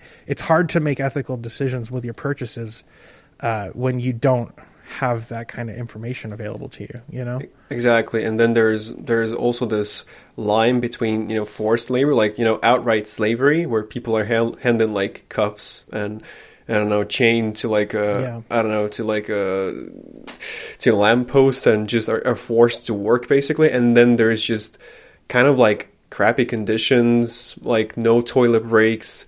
[0.26, 2.84] it's hard to make ethical decisions with your purchases
[3.40, 4.54] uh, when you don't
[4.90, 9.32] have that kind of information available to you you know exactly and then there's there's
[9.32, 10.04] also this
[10.36, 14.58] line between you know forced labor like you know outright slavery where people are held
[14.60, 16.22] hand in like cuffs and
[16.68, 18.56] I don't know, chained to like a, Yeah.
[18.56, 19.88] I don't know, to like a,
[20.78, 23.72] to a lamppost and just are, are forced to work basically.
[23.72, 24.78] And then there's just
[25.26, 29.26] kind of like crappy conditions, like no toilet breaks,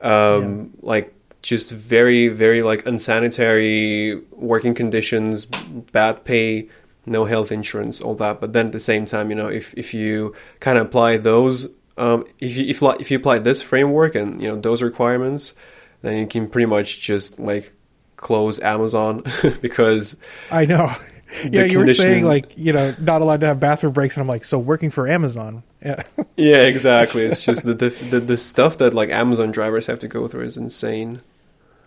[0.00, 6.68] um, like just very, very like unsanitary working conditions, bad pay,
[7.06, 8.40] no health insurance, all that.
[8.40, 11.66] But then at the same time, you know, if, if you kind of apply those,
[11.96, 15.54] um, if you, if, like, if you apply this framework and, you know, those requirements,
[16.02, 17.72] then you can pretty much just like
[18.16, 19.24] close Amazon
[19.62, 20.14] because
[20.50, 20.94] i know
[21.50, 24.28] yeah you were saying like you know not allowed to have bathroom breaks and i'm
[24.28, 26.02] like so working for amazon yeah
[26.40, 27.22] yeah, exactly.
[27.26, 30.44] It's just the, the the the stuff that like Amazon drivers have to go through
[30.44, 31.20] is insane.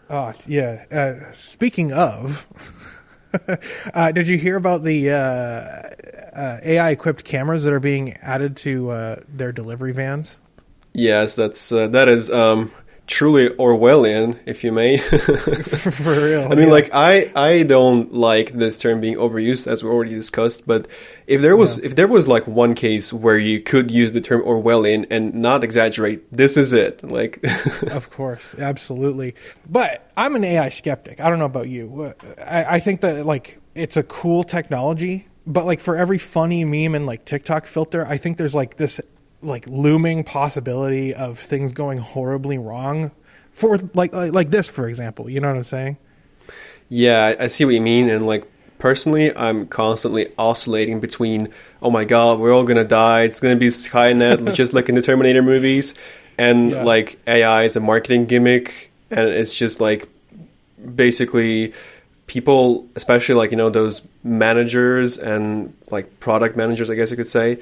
[0.10, 0.86] Oh yeah.
[0.92, 2.46] Uh, speaking of,
[3.94, 8.92] uh, did you hear about the uh, uh, AI-equipped cameras that are being added to
[8.92, 10.40] uh, their delivery vans?
[10.94, 12.72] Yes, that's uh, that is um
[13.08, 14.98] truly Orwellian, if you may.
[14.98, 16.46] For real.
[16.46, 16.74] I mean, yeah.
[16.74, 20.88] like I I don't like this term being overused as we already discussed, but
[21.28, 24.42] if there was if there was like one case where you could use the term
[24.44, 27.04] Orwellian and not exaggerate, this is it.
[27.04, 27.44] Like,
[27.84, 29.36] of course, absolutely.
[29.70, 31.20] But I'm an AI skeptic.
[31.20, 32.04] I don't know about you.
[32.04, 36.64] Uh, I, I think that like it's a cool technology, but like for every funny
[36.66, 39.02] meme and like TikTok filter, I think there's like this
[39.44, 43.12] like looming possibility of things going horribly wrong.
[43.52, 45.98] For like like, like this, for example, you know what I'm saying?
[46.90, 48.46] Yeah, I- see what you mean, and like
[48.80, 51.50] personally, I'm constantly oscillating between,
[51.82, 55.02] oh my god, we're all gonna die, it's gonna be Skynet, just like in the
[55.02, 55.94] Terminator movies,
[56.38, 56.84] and Yeah.
[56.84, 60.08] like AI is a marketing gimmick, and it's just like
[60.96, 61.74] basically
[62.28, 67.28] people, especially like you know those managers and like product managers, I guess you could
[67.28, 67.60] say,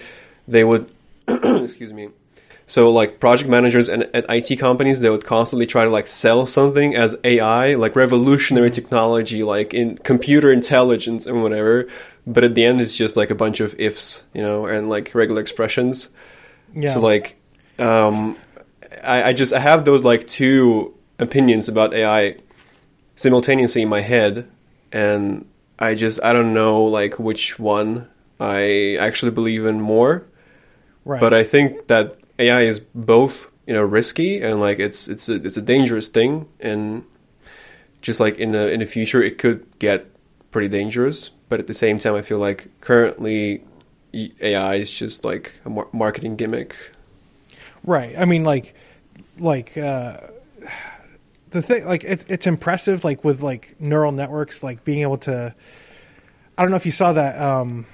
[0.48, 0.90] they would,
[1.28, 2.10] excuse me,
[2.72, 6.46] so like project managers and at IT companies, they would constantly try to like sell
[6.46, 11.90] something as AI, like revolutionary technology, like in computer intelligence and whatever.
[12.26, 15.14] But at the end, it's just like a bunch of ifs, you know, and like
[15.14, 16.08] regular expressions.
[16.74, 16.92] Yeah.
[16.92, 17.36] So like,
[17.78, 18.38] um,
[19.04, 22.38] I, I just I have those like two opinions about AI
[23.16, 24.50] simultaneously in my head,
[24.94, 25.46] and
[25.78, 28.08] I just I don't know like which one
[28.40, 30.26] I actually believe in more
[31.06, 31.20] right.
[31.20, 35.36] but I think that AI is both you know risky and like it's it's a,
[35.36, 37.06] it's a dangerous thing and
[38.02, 40.08] just like in the in the future it could get
[40.50, 43.64] pretty dangerous but at the same time I feel like currently
[44.14, 46.76] AI is just like a mar- marketing gimmick
[47.84, 48.16] Right.
[48.18, 48.76] I mean, like,
[49.40, 50.18] like uh,
[51.50, 55.54] the thing, like it's it's impressive, like with like neural networks, like being able to.
[56.58, 57.42] I don't know if you saw that.
[57.42, 57.88] Um,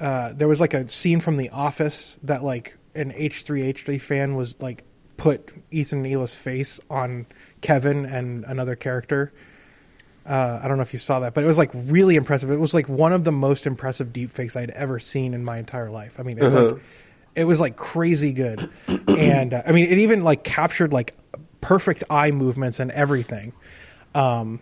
[0.00, 3.82] uh, there was like a scene from The Office that like an H three H
[3.84, 4.84] three fan was like
[5.16, 7.26] put Ethan and Hila's face on
[7.60, 9.32] Kevin and another character.
[10.24, 12.50] Uh, I don't know if you saw that, but it was like really impressive.
[12.50, 15.90] It was like one of the most impressive deepfakes I'd ever seen in my entire
[15.90, 16.20] life.
[16.20, 16.74] I mean, it's Uh-huh.
[16.74, 16.82] like
[17.34, 18.68] it was like crazy good,
[19.08, 21.16] and uh, I mean, it even like captured like
[21.60, 23.52] perfect eye movements and everything.
[24.14, 24.60] Um,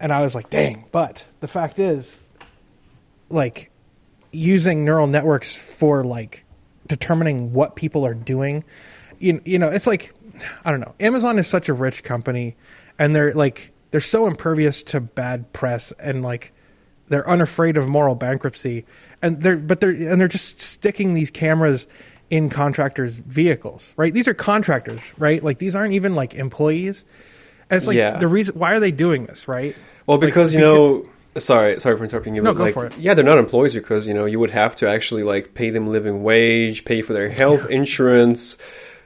[0.00, 0.86] and I was like, dang.
[0.90, 2.18] But the fact is,
[3.30, 3.70] like,
[4.32, 6.44] using neural networks for like
[6.88, 8.64] determining what people are doing,
[9.18, 10.12] you, you know, it's like,
[10.64, 10.94] I don't know.
[11.00, 12.56] Amazon is such a rich company,
[12.98, 16.52] and they're like, they're so impervious to bad press and like
[17.08, 18.86] they're unafraid of moral bankruptcy
[19.20, 21.86] and they're but they're and they're just sticking these cameras
[22.30, 27.04] in contractors vehicles right these are contractors right like these aren't even like employees
[27.68, 28.16] and it's like Yeah.
[28.16, 29.76] the reason why are they doing this right
[30.06, 31.06] well Like, because you know
[31.38, 32.98] sorry sorry for interrupting you No, but go like for it.
[32.98, 35.86] yeah they're not employees because you know you would have to actually like pay them
[35.88, 38.56] living wage pay for their health insurance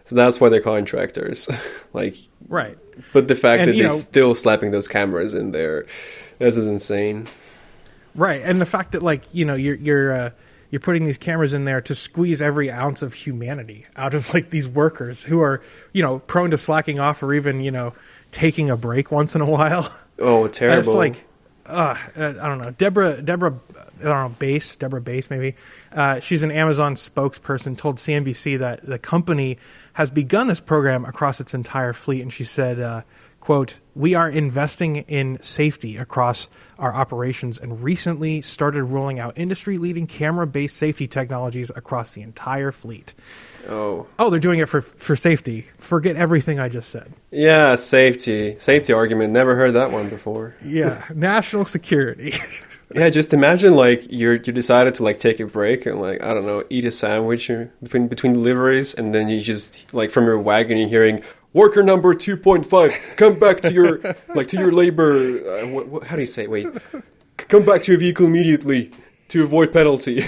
[0.06, 1.48] so that's why they're contractors
[1.92, 2.16] like
[2.48, 2.76] right
[3.12, 5.86] But the fact And, that they're know- still slapping those cameras in there,
[6.38, 7.28] this is insane.
[8.14, 10.30] right and the fact that like you know you're you're uh
[10.70, 14.50] you're putting these cameras in there to squeeze every ounce of humanity out of like
[14.50, 15.62] these workers who are
[15.92, 17.92] you know prone to slacking off or even you know
[18.32, 20.78] taking a break once in a while Oh, And terrible.
[20.80, 21.24] It's like
[21.66, 22.70] uh, I don't know.
[22.70, 23.58] Deborah, Deborah,
[24.00, 25.54] I don't know, Base, Deborah Base, maybe.
[25.92, 27.76] Uh, she's an Amazon spokesperson.
[27.76, 29.58] Told CNBC that the company
[29.94, 33.02] has begun this program across its entire fleet, and she said, uh,
[33.46, 40.06] "quote We are investing in safety across our operations, and recently started rolling out industry-leading
[40.08, 43.14] camera-based safety technologies across the entire fleet."
[43.68, 45.66] Oh, Oh, they're doing it for for safety.
[45.78, 47.08] Forget everything I just said.
[47.30, 49.32] yeah, safety, safety argument.
[49.32, 50.54] Never heard that one before.
[50.64, 52.32] Yeah, national security.
[52.94, 56.32] Yeah, just imagine like you're you decided to like take a break and like I
[56.32, 60.24] don't know eat a sandwich uh, between between deliveries and then you just like from
[60.24, 61.20] your wagon you're hearing
[61.56, 64.00] worker number two point five come back to your
[64.34, 66.50] like to your labor uh, what, what, how do you say it?
[66.50, 66.66] wait
[67.36, 68.90] come back to your vehicle immediately
[69.28, 70.24] to avoid penalty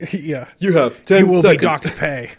[0.12, 0.48] yeah.
[0.58, 2.30] you have ten you will seconds be docked pay.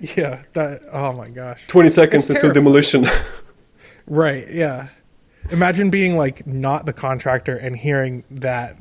[0.00, 0.82] yeah, that.
[0.92, 1.66] Oh my gosh.
[1.66, 2.64] twenty seconds It's until terrifying.
[2.64, 3.06] demolition
[4.06, 4.48] Right.
[4.50, 4.88] Yeah.
[5.50, 8.76] Imagine being like not the contractor and hearing that,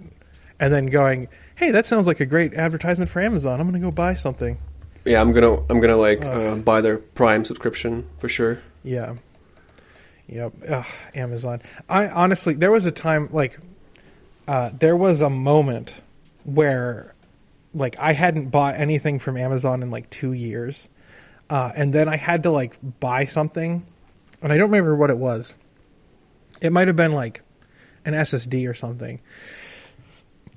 [0.60, 3.60] and then going, "Hey, that sounds like a great advertisement for Amazon.
[3.60, 4.58] I'm going to go buy something."
[5.06, 9.16] Yeah I'm gonna I'm gonna like uh, buy their Prime subscription for sure Yeah.
[10.28, 10.54] Yep.
[10.68, 11.62] Ugh, Amazon.
[11.88, 13.60] I honestly, there was a time like,
[14.48, 16.02] uh, there was a moment
[16.44, 17.14] where,
[17.74, 20.88] like, I hadn't bought anything from Amazon in like two years,
[21.50, 23.86] uh, and then I had to like buy something,
[24.42, 25.54] and I don't remember what it was.
[26.62, 27.42] It might have been like
[28.06, 29.20] an SSD or something,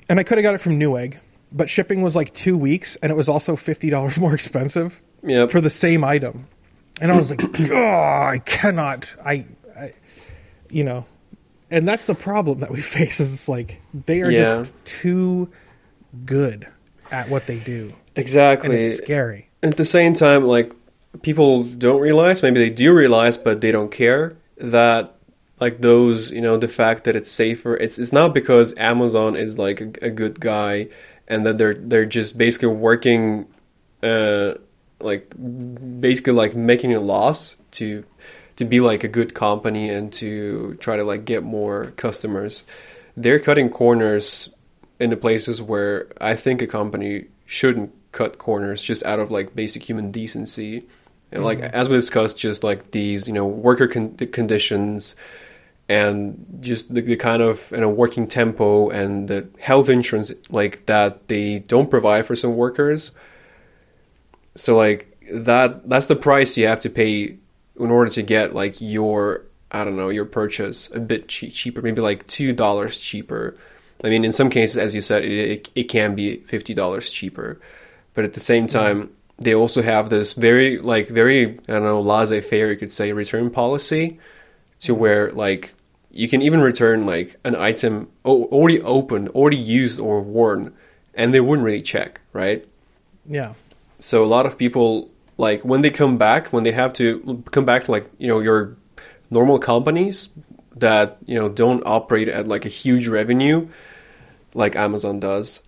[0.08, 1.18] and I could have got it from Newegg,
[1.52, 5.50] but shipping was like two weeks, and it was also fifty dollars more expensive yep
[5.50, 6.46] for the same item.
[7.00, 9.14] And I was like, oh, I cannot.
[9.24, 9.46] I,
[9.78, 9.92] I,
[10.70, 11.06] you know,
[11.70, 14.40] and that's the problem that we face is it's like they are Yeah.
[14.62, 15.50] just too
[16.24, 16.66] good
[17.10, 19.48] at what they do, and exactly it's scary.
[19.62, 20.72] at the same time, like
[21.22, 25.14] people don't realize, maybe they do realize, but they don't care that
[25.60, 27.76] like those, you know, the fact that it's safer.
[27.76, 30.88] It's it's not because Amazon is like a, a good guy
[31.28, 33.46] and that they're they're just basically working,
[34.02, 34.54] uh,
[35.00, 35.30] like
[36.00, 38.04] basically like making a loss to
[38.56, 42.64] to be like a good company and to try to like get more customers.
[43.16, 44.48] They're cutting corners
[44.98, 49.54] in the places where I think a company shouldn't cut corners just out of like
[49.54, 50.86] basic human decency.
[51.30, 55.14] And like as we discussed, just like these, you know, worker con- conditions
[55.88, 60.84] and just the, the kind of you know working tempo and the health insurance like
[60.86, 63.10] that they don't provide for some workers.
[64.54, 67.36] So like that that's the price you have to pay
[67.78, 71.82] in order to get like your I don't know your purchase a bit che- cheaper,
[71.82, 73.56] maybe like two dollars cheaper.
[74.04, 77.10] I mean, in some cases, as you said, it it, it can be fifty dollars
[77.10, 77.60] cheaper,
[78.14, 82.00] but at the same time, they also have this very like very I don't know
[82.00, 84.18] laissez-faire you could say return policy,
[84.80, 85.74] to where like
[86.18, 90.74] you can even return like an item already opened, already used or worn,
[91.14, 92.66] and they wouldn't really check, right?
[93.24, 93.54] Yeah,
[94.00, 97.64] So a lot of people like when they come back, when they have to come
[97.64, 98.76] back to like, you know, your
[99.30, 100.28] normal companies
[100.74, 103.68] that, you know, don't operate at like a huge revenue
[104.54, 105.62] like Amazon does.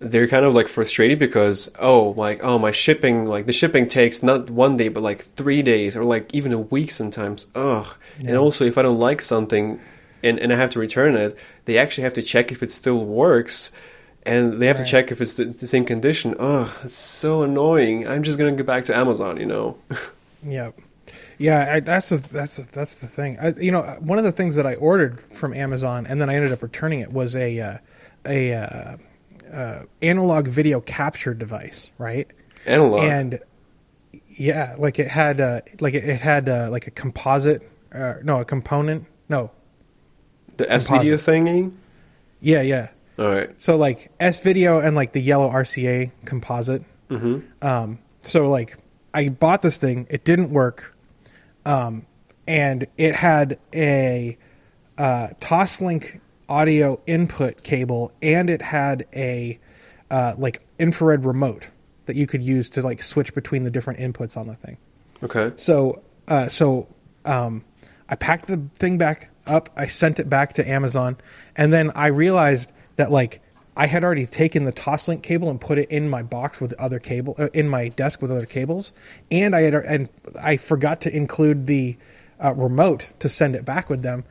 [0.00, 4.20] They're kind of like frustrated because oh, like oh, my shipping like the shipping takes
[4.20, 7.46] not one day but like 3 days or like even a week sometimes.
[7.54, 7.86] Ugh.
[8.18, 9.78] And also if I don't like something
[10.22, 13.04] and and I have to return it, they actually have to check if it still
[13.04, 13.70] works
[14.24, 14.84] and they have Right.
[14.84, 16.34] to check if it's the, the same condition.
[16.38, 18.06] Oh, it's so annoying.
[18.06, 19.76] I'm just gonna go back to Amazon, you know.
[20.44, 20.70] yeah,
[21.38, 21.74] yeah.
[21.74, 23.38] I, that's the that's the, that's the thing.
[23.40, 26.34] I, you know, one of the things that I ordered from Amazon and then I
[26.36, 27.78] ended up returning it was a uh,
[28.26, 28.96] a uh,
[29.52, 32.30] uh, analog video capture device, right?
[32.66, 33.00] Analog.
[33.00, 33.40] and
[34.34, 38.40] yeah like it had uh like it, it had uh, like a composite uh, no
[38.40, 39.50] a component no
[40.56, 41.72] the S video thingy.
[42.40, 42.88] yeah yeah
[43.18, 43.50] All right.
[43.62, 47.40] so like s video and like the yellow rca composite Mm-hmm.
[47.66, 48.78] um so like
[49.12, 50.96] i bought this thing it didn't work
[51.66, 52.06] um
[52.46, 54.38] and it had a
[54.98, 59.58] uh toslink audio input cable and it had a
[60.10, 61.70] uh like infrared remote
[62.06, 64.76] that you could use to like switch between the different inputs on the thing
[65.22, 65.52] Okay.
[65.54, 66.88] So, uh, so
[67.24, 67.64] um,
[68.08, 69.68] I packed the thing back up.
[69.76, 71.16] I sent it back to Amazon,
[71.56, 73.40] and then I realized that like
[73.76, 76.98] I had already taken the Toslink cable and put it in my box with other
[76.98, 78.92] cable uh, in my desk with other cables,
[79.30, 80.08] and I had and
[80.40, 81.96] I forgot to include the
[82.42, 84.24] uh, remote to send it back with them.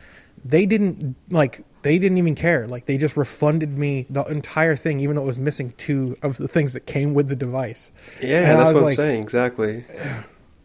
[0.43, 2.67] They didn't like they didn't even care.
[2.67, 6.37] Like they just refunded me the entire thing, even though it was missing two of
[6.37, 7.91] the things that came with the device.
[8.21, 9.21] Yeah, And that's what I'm saying.
[9.21, 9.85] Exactly.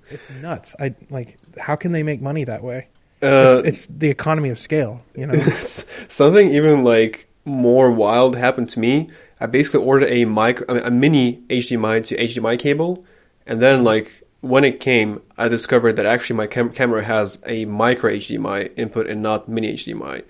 [0.08, 0.76] It's nuts.
[0.78, 2.86] I like how can they make money that way?
[3.22, 5.40] Uh, it's, it's the economy of scale, you know.
[6.08, 9.10] something even like more wild happened to me.
[9.40, 13.04] I basically ordered a micro, I mean, a mini HDMI to HDMI cable,
[13.46, 17.64] and then like when it came, I discovered that actually my cam- camera has a
[17.64, 20.22] micro HDMI input and not mini HDMI.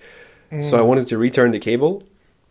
[0.61, 2.03] So I wanted to return the cable.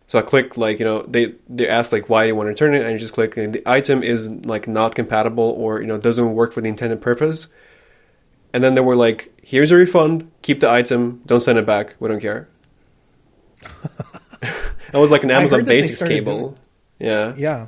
[0.07, 2.51] So I clicked like you know they they asked like why do you want to
[2.51, 5.99] return it, and I just click the item is like not compatible or you know
[5.99, 7.49] doesn't work for the intended purpose.
[8.57, 10.31] And then they were like, "Here's a refund.
[10.41, 11.21] Keep the item.
[11.27, 11.95] Don't send it back.
[12.01, 12.49] We don't care."
[14.41, 16.39] that was like an Amazon Basics cable.
[16.39, 16.59] doing-
[16.99, 17.35] Yeah.
[17.37, 17.67] Yeah,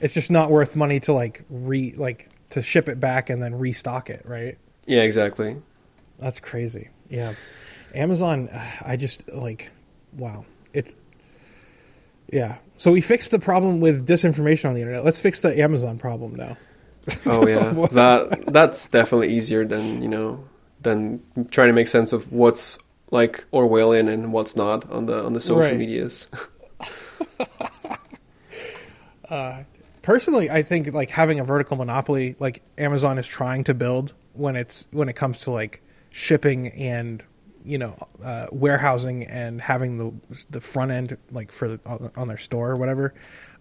[0.00, 3.54] it's just not worth money to like re like to ship it back and then
[3.54, 4.56] restock it, right?
[4.86, 5.56] Yeah, exactly.
[6.18, 6.88] That's crazy.
[7.10, 7.34] Yeah.
[7.94, 8.48] Amazon,
[8.84, 9.72] I just like,
[10.16, 10.46] wow.
[10.72, 10.94] It's,
[12.32, 12.56] yeah.
[12.78, 15.04] So we fixed the problem with disinformation on the internet.
[15.04, 16.56] Let's fix the Amazon problem now.
[17.26, 20.44] Oh yeah, that that's definitely easier than you know
[20.82, 22.78] than trying to make sense of what's
[23.10, 25.78] like Orwellian and what's not on the on the social Right.
[25.78, 26.28] medias.
[30.02, 34.54] Personally, I think like having a vertical monopoly like Amazon is trying to build when
[34.54, 37.22] it's when it comes to like shipping and
[37.64, 40.12] you know uh, warehousing and having the
[40.50, 43.14] the front end like for the, on their store or whatever.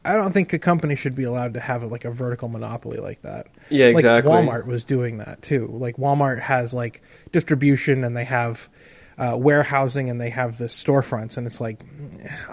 [0.06, 3.22] I don't think a company should be allowed to have like a vertical monopoly like
[3.22, 3.48] that.
[3.70, 4.32] Yeah, Like, exactly.
[4.32, 5.68] Walmart was doing that too.
[5.68, 7.02] Like Walmart has like
[7.32, 8.70] distribution and they have
[9.18, 11.80] uh, warehousing and they have the storefronts, and it's like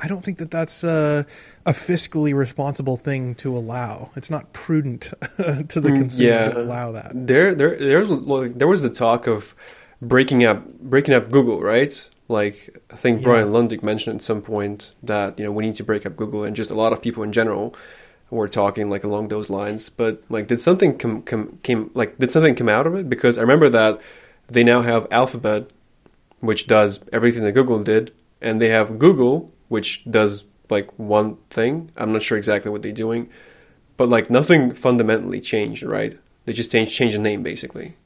[0.01, 1.25] I don't think that that's uh,
[1.67, 4.11] a fiscally responsible thing to allow.
[4.17, 6.49] It's not prudent to the consumer yeah.
[6.51, 7.13] to allow that.
[7.15, 9.55] There, there, there was like, there was the talk of
[10.03, 12.09] breaking up breaking up Google, right?
[12.31, 15.85] Like I think Brian Lunduke mentioned at some point that you know we need to
[15.85, 17.75] break up Google, and just a lot of people in general
[18.31, 19.89] were talking like along those lines.
[19.89, 23.11] But like, did something come, come came like did something come out of it?
[23.11, 24.01] Because I remember that
[24.49, 25.71] they now have Alphabet,
[26.39, 31.91] which does everything that Google did, and they have Google, which does like one thing.
[31.97, 33.29] I'm not sure exactly what they're doing,
[33.97, 36.17] but like nothing fundamentally changed, right?
[36.45, 37.97] They just changed changed the name basically.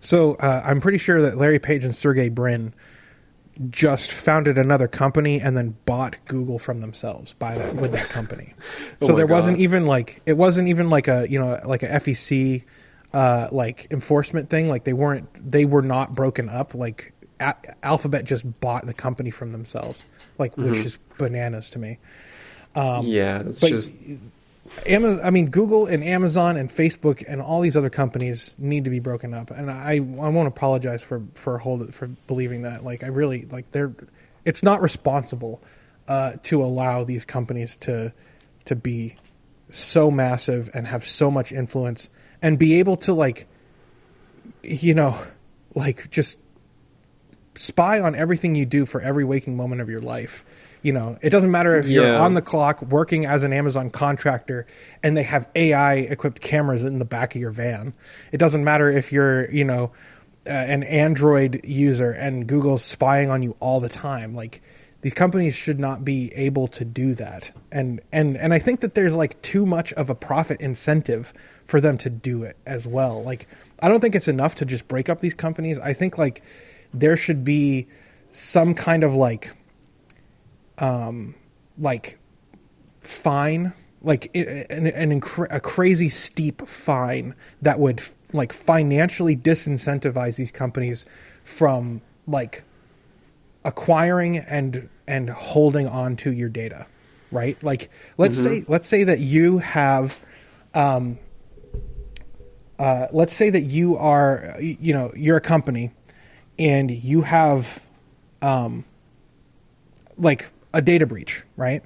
[0.00, 2.72] So uh, I'm pretty sure that Larry Page and Sergey Brin
[3.70, 8.54] just founded another company and then bought Google from themselves by that with that company.
[9.02, 11.88] Oh so there wasn't even like it wasn't even like a you know like a
[11.88, 12.62] FEC
[13.12, 14.68] uh, like enforcement thing.
[14.68, 16.74] Like they weren't they were not broken up.
[16.74, 20.04] Like a- Alphabet just bought the company from themselves.
[20.38, 21.98] Like which is bananas to me.
[22.74, 23.92] yeah, it's but- just
[24.86, 28.90] Amazon, I mean, Google and Amazon and Facebook and all these other companies need to
[28.90, 29.50] be broken up.
[29.50, 32.84] And I, I won't apologize for for hold for believing that.
[32.84, 33.92] Like, I really like they're.
[34.44, 35.62] It's not responsible
[36.08, 38.12] uh, to allow these companies to
[38.64, 39.16] to be
[39.70, 42.10] so massive and have so much influence
[42.42, 43.46] and be able to like,
[44.62, 45.18] you know,
[45.74, 46.38] like just
[47.54, 50.44] spy on everything you do for every waking moment of your life.
[50.82, 52.20] You know, it doesn't matter if you're Yeah.
[52.20, 54.66] on the clock working as an Amazon contractor
[55.02, 57.92] and they have AI equipped cameras in the back of your van.
[58.32, 59.92] It doesn't matter if you're, you know,
[60.44, 64.34] uh, an Android user and Google's spying on you all the time.
[64.34, 64.60] Like
[65.02, 67.52] these companies should not be able to do that.
[67.70, 71.32] And and and I think that there's like too much of a profit incentive
[71.64, 73.22] for them to do it as well.
[73.22, 73.46] Like
[73.80, 75.78] I don't think it's enough to just break up these companies.
[75.78, 76.42] I think like
[76.92, 77.86] there should be
[78.32, 79.52] some kind of like
[80.78, 81.34] um
[81.78, 82.18] like
[83.00, 88.02] fine like an, an incre- a crazy steep fine that would
[88.32, 91.06] like financially disincentivize these companies
[91.44, 92.64] from like
[93.64, 96.86] acquiring and and holding on to your data
[97.32, 97.60] right?
[97.62, 100.16] Like let's say let's say that you have
[100.74, 101.18] um
[102.78, 105.90] uh let's say that you are you know you're a company
[106.58, 107.84] and you have
[108.42, 108.84] um
[110.18, 111.82] like a data breach right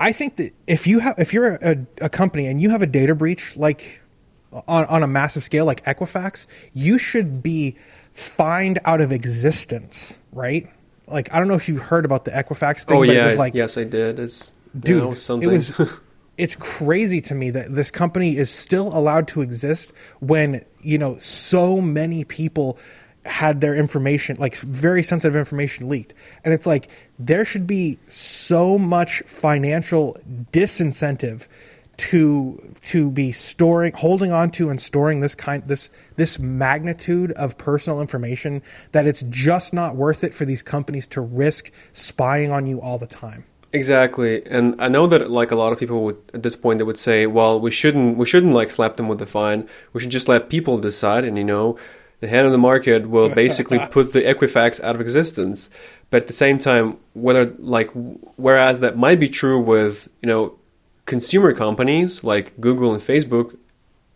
[0.00, 2.86] I think that if you have if you're a, a company and you have a
[2.86, 4.02] data breach like
[4.52, 7.76] on on a massive scale like Equifax, you should be
[8.12, 10.68] fined out of existence, right?
[11.06, 13.26] Like I don't know if you heard about the Equifax thing, oh but yeah, it
[13.26, 14.18] was like yes I did.
[14.18, 15.48] It's dude, yeah, it was something.
[15.48, 15.72] it was
[16.36, 21.16] it's crazy to me that this company is still allowed to exist when, you know,
[21.18, 22.78] so many people
[23.24, 26.14] had their information like very sensitive information leaked.
[26.44, 30.16] And it's like there should be so much financial
[30.52, 31.48] disincentive
[31.96, 37.56] to to be storing holding on to and storing this kind this this magnitude of
[37.56, 38.62] personal information
[38.92, 42.98] that it's just not worth it for these companies to risk spying on you all
[42.98, 43.44] the time.
[43.72, 46.84] Exactly, and I know that like a lot of people would at this point they
[46.84, 49.68] would say, well, we shouldn't we shouldn't like slap them with the fine.
[49.92, 51.76] We should just let people decide, and you know,
[52.24, 55.68] the hand of the market will basically put the Equifax out of existence.
[56.10, 57.90] But at the same time, whether like
[58.36, 60.58] whereas that might be true with you know
[61.06, 63.56] consumer companies like Google and Facebook,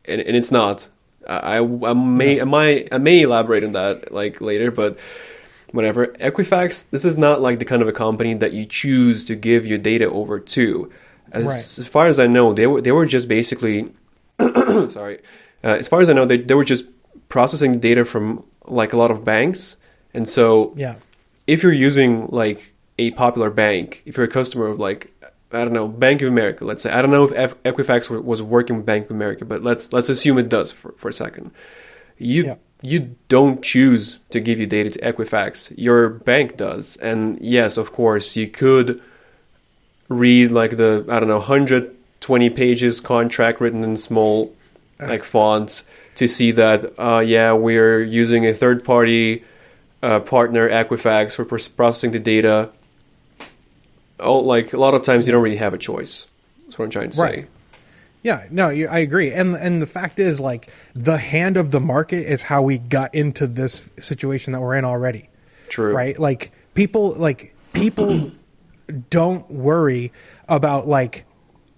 [0.07, 0.89] and, and it's not.
[1.27, 4.99] I, I may I might I may elaborate on that like later, but
[5.73, 6.07] whatever.
[6.29, 9.67] Equifax, this is not like the kind of a company that you choose to give
[9.67, 10.91] your data over to.
[11.31, 11.79] As, Right.
[11.83, 13.93] as far as I know, they were they were just basically
[14.89, 15.19] sorry.
[15.65, 16.85] Uh, as far as I know, they they were just
[17.29, 19.77] processing data from like a lot of banks,
[20.15, 20.95] and so Yeah.
[21.47, 25.13] if you're using like a popular bank, if you're a customer of like
[25.51, 28.43] I don't know Bank of America, let's say I don't know if Equifax wa- was
[28.43, 31.51] working with Bank of America, but let's let's assume it does for, for a second.
[32.19, 32.55] You Yeah.
[32.83, 37.93] you don't choose to give your data to Equifax, your bank does, and yes, of
[37.93, 39.01] course, you could
[40.09, 44.55] read like the I don't know 120 pages contract written in small
[45.01, 45.83] like fonts
[46.19, 49.45] to see that uh, yeah we're using a third party
[50.03, 52.71] uh, partner Equifax for processing the data.
[54.21, 56.27] Oh, like a lot of times you don't really have a choice.
[56.65, 57.23] That's what I'm trying to say.
[57.23, 57.49] Right.
[58.23, 61.79] Yeah, no, you, I agree, and and the fact is, like, the hand of the
[61.79, 65.31] market is how we got into this situation that we're in already,
[65.69, 65.95] True.
[65.95, 66.19] right?
[66.19, 68.33] Like, people, like, people
[69.11, 70.13] don't worry
[70.49, 71.25] about like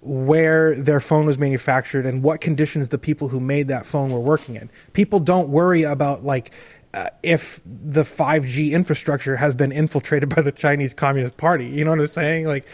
[0.03, 4.21] where their phone was manufactured and what conditions the people who made that phone were
[4.21, 4.71] working in.
[4.93, 6.53] People don't worry about like
[6.95, 11.67] uh, if the 5G infrastructure has been infiltrated by the Chinese Communist Party.
[11.67, 12.47] You know what I'm saying?
[12.47, 12.67] Like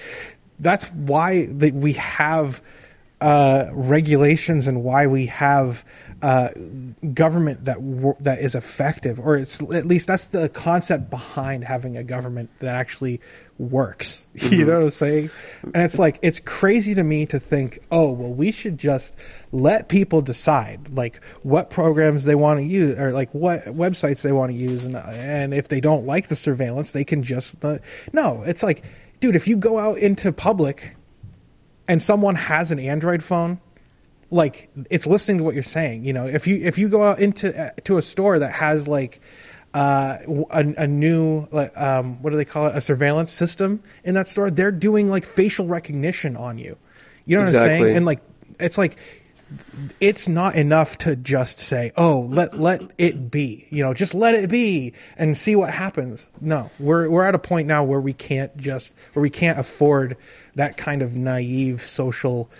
[0.59, 2.63] that's why we have
[3.27, 5.85] uh, regulations and why we have
[6.23, 6.51] uh,
[7.13, 11.97] government that wor- that is effective, or it's at least that's the concept behind having
[11.97, 13.21] a government that actually
[13.59, 14.25] works.
[14.53, 15.31] You know what I'm saying?
[15.65, 19.17] And it's like it's crazy to me to think, oh well, we should just
[19.51, 24.31] let people decide like what programs they want to use or like what websites they
[24.31, 27.79] want to use, and and if they don't like the surveillance, they can just uh,
[28.13, 28.45] no.
[28.47, 28.85] It's like,
[29.19, 30.95] dude, if you go out into public
[31.89, 33.61] and someone has an Android phone,
[34.31, 36.05] like it's listening to what you're saying.
[36.05, 38.89] You know, if you if you go out into uh, to a store that has
[38.89, 39.21] like
[39.75, 40.19] uh,
[40.51, 44.27] a, a new like um, what do they call it a surveillance system in that
[44.27, 46.77] store, they're doing like facial recognition on you.
[47.25, 47.97] You know what I'm saying?
[47.97, 48.21] And like
[48.59, 48.97] it's like
[50.01, 54.35] it's not enough to just say, "Oh, let let it be." You know, just let
[54.35, 56.29] it be and see what happens.
[56.41, 60.17] No, we're we're at a point now where we can't just where we can't afford
[60.57, 62.51] that kind of naive social,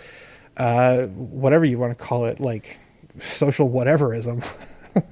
[0.57, 2.77] uh, whatever you want to call it, like
[3.19, 4.45] social whateverism.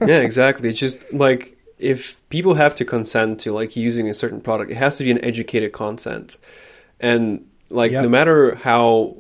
[0.08, 0.70] yeah, exactly.
[0.70, 4.76] It's just like if people have to consent to like using a certain product, it
[4.76, 6.38] has to be an educated consent.
[7.00, 8.04] And like Yep.
[8.04, 9.18] no matter how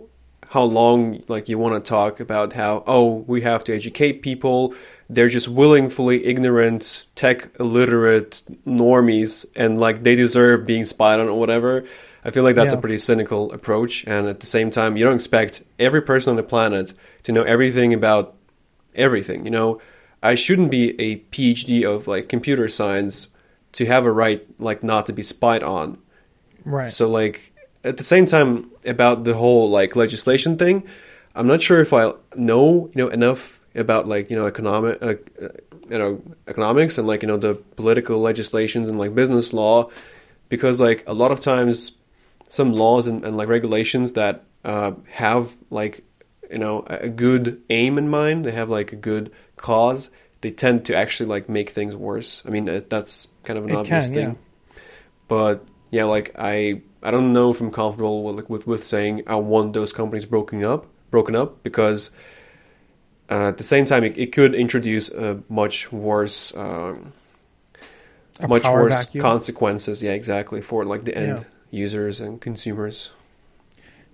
[0.56, 0.98] how long
[1.28, 4.74] like you want to talk about how oh we have to educate people,
[5.14, 6.84] they're just willingly ignorant,
[7.16, 11.72] tech illiterate normies, and like they deserve being spied on or whatever.
[12.28, 12.80] I feel like that's Yeah.
[12.80, 16.38] a pretty cynical approach, and at the same time, you don't expect every person on
[16.38, 16.88] the planet
[17.24, 18.34] to know everything about
[18.96, 19.46] everything.
[19.46, 19.70] You know,
[20.24, 23.28] I shouldn't be a PhD of like computer science
[23.74, 25.98] to have a right like not to be spied on.
[26.64, 26.90] right.
[26.92, 27.52] So like
[27.86, 30.84] at the same time about the whole like legislation thing,
[31.36, 35.16] I'm not sure if I know you know enough about like you know economic uh,
[35.42, 35.50] uh,
[35.90, 39.90] you know economics and like you know the political legislations and like business law
[40.50, 41.92] because like a lot of times
[42.50, 46.04] some laws and, and like regulations that uh, have like
[46.52, 50.10] you know a a good aim in mind they have like a good cause
[50.42, 53.76] they tend to actually like make things worse i mean that's kind of an It
[53.76, 54.82] obvious can, thing yeah.
[55.28, 59.36] but yeah like i i don't know if i'm comfortable with with, with saying i
[59.36, 62.12] want those companies broken up broken up because
[63.30, 67.14] uh, at the same time it, it could introduce a much worse um,
[68.40, 69.22] A much worse vacuum.
[69.22, 71.44] consequences yeah exactly for like the end Yeah.
[71.72, 73.12] users and consumers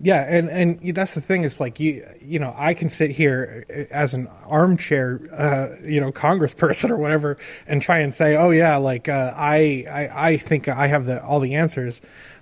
[0.04, 1.44] Yeah, and and that's the thing.
[1.44, 6.12] Is like you you know I can sit here as an armchair uh, you know
[6.12, 7.38] Congressperson or whatever
[7.68, 11.24] and try and say, oh yeah, like uh, I, I I think I have the
[11.24, 12.02] all the answers.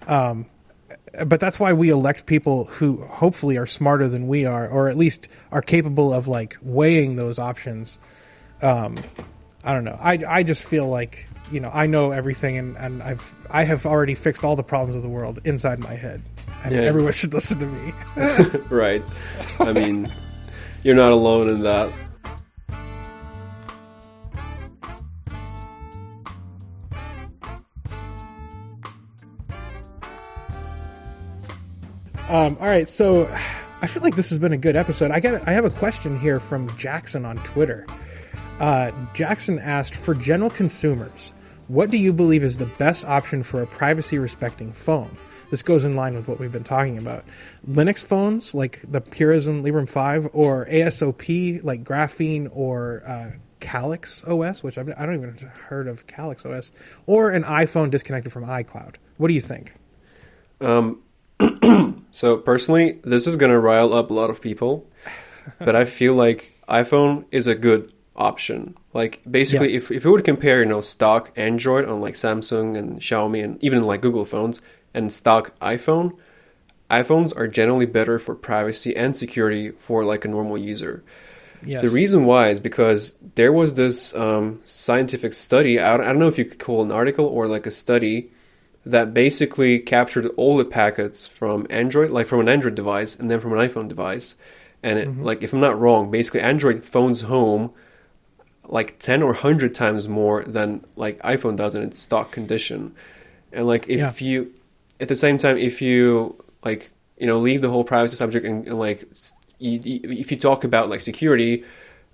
[0.09, 0.45] Um,
[1.25, 4.97] but that's why we elect people who hopefully are smarter than we are, or at
[4.97, 7.99] least are capable of like weighing those options.
[8.61, 8.97] Um,
[9.63, 9.97] I don't know.
[10.01, 13.85] I I just feel like you know I know everything, and, and I've I have
[13.85, 16.21] already fixed all the problems of the world inside my head,
[16.63, 16.81] and Yeah.
[16.81, 17.93] everyone should listen to me.
[18.69, 19.03] right
[19.59, 20.11] i mean
[20.83, 21.91] you're not alone in that
[32.29, 33.27] Um, all right, so
[33.81, 35.09] I feel like this has been a good episode.
[35.09, 37.87] I got I have a question here from Jackson on Twitter.
[38.59, 41.33] Uh, Jackson asked for general consumers,
[41.69, 45.09] what do you believe is the best option for a privacy respecting phone?
[45.49, 47.25] This goes in line with what we've been talking about.
[47.67, 54.61] Linux phones like the Purism Librem 5 or AOSP like Graphene or uh, Calyx OS,
[54.61, 56.71] which I've, I don't even heard of Calyx OS,
[57.07, 58.97] or an iPhone disconnected from iCloud.
[59.17, 59.73] What do you think?
[60.61, 61.01] Um,
[62.11, 64.87] so personally, this is gonna rile up a lot of people,
[65.59, 68.75] but I feel like iPhone is a good option.
[68.93, 69.77] Like basically, Yeah.
[69.77, 73.63] if if you would compare, you know, stock Android on like Samsung and Xiaomi and
[73.63, 74.61] even like Google phones
[74.93, 76.13] and stock iPhone,
[76.89, 81.03] iPhones are generally better for privacy and security for like a normal user.
[81.65, 81.81] Yes.
[81.83, 85.79] The reason why is because there was this um, scientific study.
[85.79, 88.31] I don't, I don't know if you could call an article or like a study
[88.85, 93.39] that basically captured all the packets from Android, like from an Android device, and then
[93.39, 94.35] from an iPhone device.
[94.81, 97.71] And it, like, if I'm not wrong, basically Android phones home
[98.67, 102.93] like ten or hundred times more than like iPhone does in its stock condition.
[103.51, 104.13] And like, if Yeah.
[104.19, 104.53] you,
[104.99, 108.67] at the same time, if you like, you know, leave the whole privacy subject and,
[108.67, 109.05] and like,
[109.57, 111.63] you, you- if you talk about like security,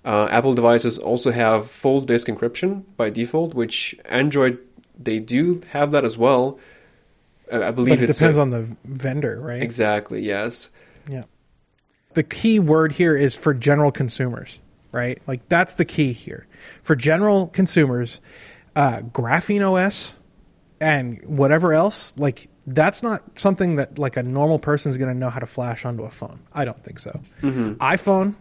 [0.04, 4.64] uh, Apple devices also have full disk encryption by default, which Android
[4.98, 6.58] they do have that as well.
[7.52, 9.62] I, I believe but it depends a- on the vendor, right?
[9.62, 10.70] exactly yes.
[11.08, 11.24] Yeah.
[12.14, 15.20] The key word here is for general consumers, right?
[15.26, 16.46] Like that's the key here.
[16.82, 18.20] For general consumers,
[18.74, 20.16] uh, Graphene OS
[20.80, 25.18] and whatever else, like that's not something that like a normal person is going to
[25.18, 26.40] know how to flash onto a phone.
[26.52, 27.20] I don't think so.
[27.42, 28.34] iPhone,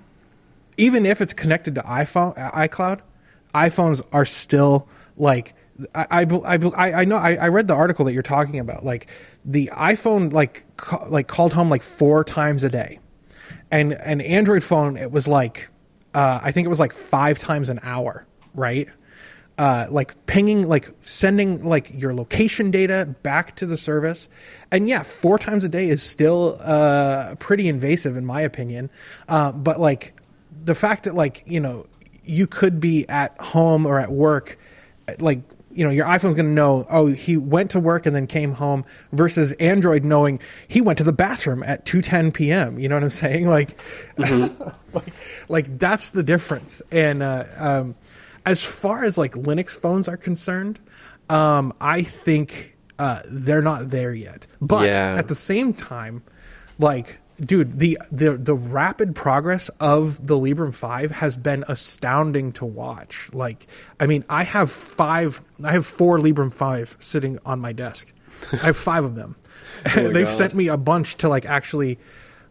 [0.78, 3.02] even if it's connected to iPhone, uh, iCloud,
[3.54, 4.88] iPhones are still
[5.18, 5.54] like
[5.94, 8.86] I I I, I know I, I read the article that you're talking about.
[8.86, 9.08] Like
[9.44, 13.00] the iPhone like ca- like called home like four times a day,
[13.72, 15.70] and an Android phone it was like
[16.14, 18.88] uh, I think it was like five times an hour, right?
[19.58, 24.28] uh, like pinging, like sending like your location data back to the service.
[24.72, 28.90] And yeah, four times a day is still uh, pretty invasive in my opinion.
[29.30, 30.20] Uh, but like
[30.64, 31.86] the fact that like you know
[32.24, 34.58] you could be at home or at work,
[35.20, 35.42] like
[35.76, 38.54] you know your iPhone's going to know oh he went to work and then came
[38.54, 42.80] home versus Android knowing he went to the bathroom at 2:10 p.m.
[42.80, 43.48] You know what I'm saying?
[43.56, 43.80] Like,
[44.18, 45.14] like,
[45.50, 46.82] like that's the difference.
[46.92, 47.96] And uh, um,
[48.46, 50.80] as far as like Linux phones are concerned,
[51.30, 54.48] um, I think uh, they're not there yet.
[54.62, 55.16] But Yeah.
[55.18, 56.24] at the same time,
[56.80, 62.66] like, dude, the the the rapid progress of the Librem Five has been astounding to
[62.66, 63.30] watch.
[63.34, 63.68] Like,
[64.00, 68.12] I mean, I have five, I have four Librem Five sitting on my desk.
[68.52, 69.36] I have five of them.
[69.86, 70.30] my They've God.
[70.30, 72.00] sent me a bunch to like actually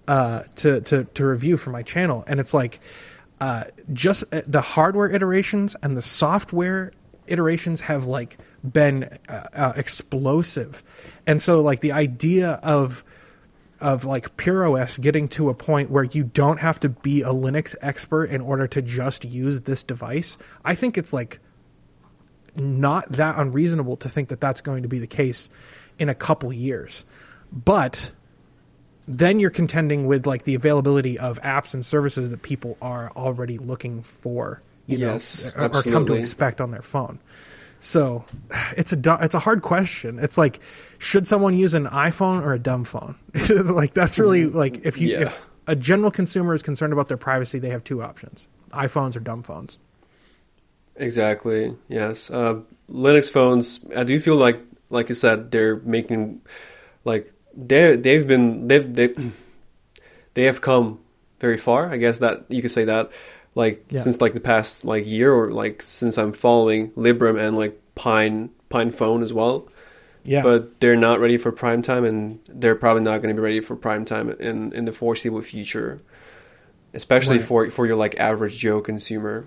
[0.08, 2.80] uh, to to to review for my channel, and it's like
[3.40, 6.92] uh, just uh, the hardware iterations and the software
[7.26, 10.84] iterations have like been uh, uh, explosive,
[11.26, 13.04] and so like the idea of
[13.84, 17.28] of like Pure OS getting to a point where you don't have to be a
[17.28, 21.38] Linux expert in order to just use this device, I think it's like
[22.56, 25.50] not that unreasonable to think that that's going to be the case
[25.98, 27.04] in a couple years.
[27.52, 28.10] But
[29.06, 33.58] then you're contending with like the availability of apps and services that people are already
[33.58, 37.18] looking for, you Yes, know, or, or come to expect on their phone.
[37.84, 38.24] So
[38.78, 40.18] it's a it's a hard question.
[40.18, 40.58] It's like
[40.98, 43.14] should someone use an iPhone or a dumb phone?
[43.50, 45.20] like that's really like if you Yeah.
[45.22, 49.20] if a general consumer is concerned about their privacy, they have two options: iPhones or
[49.20, 49.78] dumb phones.
[50.96, 51.76] Exactly.
[51.88, 52.30] Yes.
[52.30, 52.60] Uh,
[52.90, 53.84] Linux phones.
[53.94, 54.60] I do feel like,
[54.90, 56.40] like you said, they're making,
[57.04, 59.08] like they they've been they've they
[60.34, 61.00] they have come
[61.38, 61.90] very far.
[61.90, 63.10] I guess that you could say that,
[63.54, 64.00] like Yeah.
[64.00, 68.50] since like the past like year or like since I'm following Librem and like Pine
[68.68, 69.68] Pine Phone as well.
[70.26, 73.44] Yeah, But they're not ready for prime time, and they're probably not going to be
[73.44, 76.00] ready for prime time in in the foreseeable future,
[76.94, 77.46] especially Right.
[77.46, 79.46] for for your like average Joe consumer.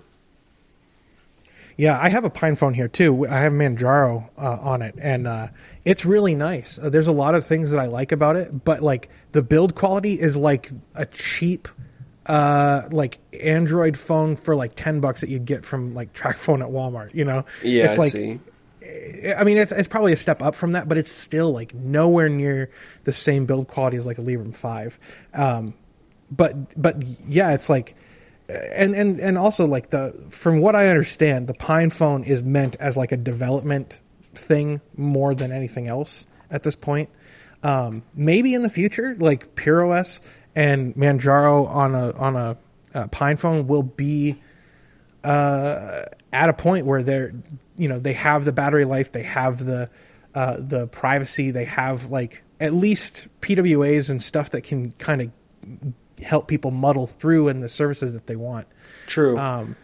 [1.76, 3.26] Yeah, I have a Pine phone here too.
[3.28, 5.48] I have Manjaro uh, on it, and uh,
[5.84, 6.76] it's really nice.
[6.78, 9.74] Uh, there's a lot of things that I like about it, but like the build
[9.76, 11.68] quality is like a cheap,
[12.28, 16.62] uh, like Android phone for like ten bucks that you'd get from like Track Phone
[16.62, 17.14] at Walmart.
[17.14, 18.40] You know, Yeah, it's I like see.
[19.36, 22.28] I mean, it's it's probably a step up from that, but it's still like nowhere
[22.28, 22.70] near
[23.04, 24.98] the same build quality as like a Librem Five.
[25.34, 25.74] Um,
[26.30, 27.96] but but yeah, it's like,
[28.48, 32.76] and and and also like the from what I understand, the Pine phone is meant
[32.78, 34.00] as like a development
[34.34, 37.08] thing more than anything else at this point.
[37.62, 40.20] Um, maybe in the future, like Pure OS
[40.58, 42.56] and Manjaro on a on a,
[42.92, 44.42] uh Pine phone will be
[45.22, 46.02] uh,
[46.32, 47.32] at a point where they're
[47.76, 49.88] you know they have the battery life, they have the
[50.34, 56.24] uh, the privacy, they have like at least PWAs and stuff that can kind of
[56.24, 58.66] help people muddle through in the services that they want.
[59.06, 59.38] True.
[59.38, 59.76] Um,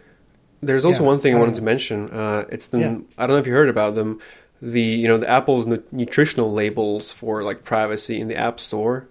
[0.61, 2.11] There's also yeah, one thing I I wanted to mention.
[2.11, 2.99] Uh, it's the Yeah.
[3.17, 4.21] I don't know if you heard about them.
[4.61, 9.09] The you know the Apple's nu- nutritional labels for like privacy in the App Store.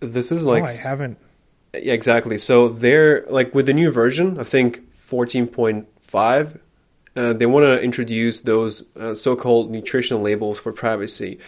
[0.00, 1.18] This is like oh, I haven't.
[1.74, 2.38] Yeah, exactly.
[2.38, 6.58] So they're like with the new version, I think 14.5,
[7.16, 11.38] uh, they want to introduce those uh, so-called nutritional labels for privacy,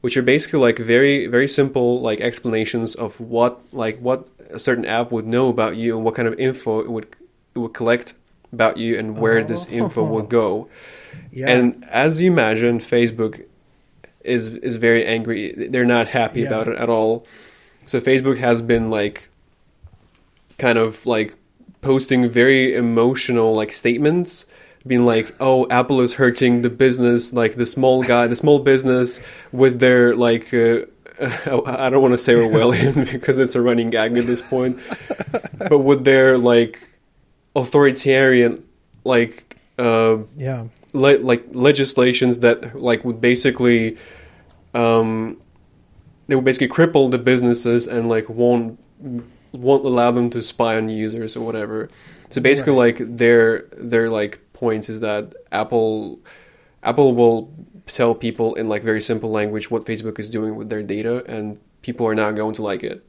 [0.00, 4.84] which are basically like very very simple like explanations of what like what a certain
[4.84, 7.06] app would know about you and what kind of info it would
[7.54, 8.14] it would collect
[8.52, 10.68] about you and where this info would go.
[11.32, 11.50] Yeah.
[11.50, 13.44] And as you imagine, Facebook
[14.24, 15.52] is is very angry.
[15.52, 16.48] They're not happy Yeah.
[16.48, 17.26] about it at all.
[17.90, 19.30] So Facebook has been like
[20.58, 21.34] kind of like
[21.80, 24.46] posting very emotional like statements
[24.86, 29.20] being like oh apple is hurting the business like the small guy the small business
[29.50, 30.82] with their like uh,
[31.66, 34.78] i don't want to say orwellian because it's a running gag at this point
[35.58, 36.78] but with their like
[37.56, 38.62] authoritarian
[39.04, 40.64] like uh yeah.
[40.92, 43.98] le- like legislations that like would basically
[44.74, 45.40] um
[46.30, 48.78] they would basically cripple the businesses and like won't
[49.52, 51.90] won't allow them to spy on users or whatever.
[52.30, 56.20] So basically like their their like point is that Apple
[56.84, 57.52] Apple will
[57.86, 61.58] tell people in like very simple language what Facebook is doing with their data and
[61.82, 63.04] people are not going to like it.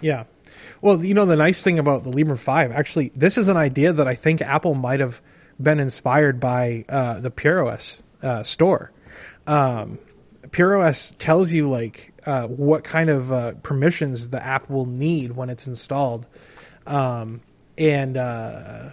[0.00, 0.24] Yeah.
[0.80, 3.92] Well, you know, the nice thing about the Librem 5, actually, this is an idea
[3.92, 5.22] that I think Apple might have
[5.62, 8.90] been inspired by uh, the PureOS uh, store.
[9.46, 9.98] Um,
[10.48, 15.50] PureOS tells you, like, uh, what kind of uh, permissions the app will need when
[15.50, 16.26] it's installed.
[16.86, 17.40] Um,
[17.78, 18.90] and, uh,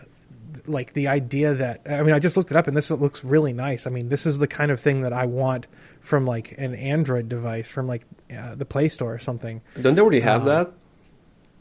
[0.66, 3.54] like, the idea that, I mean, I just looked it up and this looks really
[3.54, 3.88] nice.
[3.88, 5.68] I mean, this is the kind of thing that I want
[6.00, 8.04] from, like, an Android device, from, like,
[8.36, 9.62] uh, the Play Store or something.
[9.82, 10.72] Don't they already have that?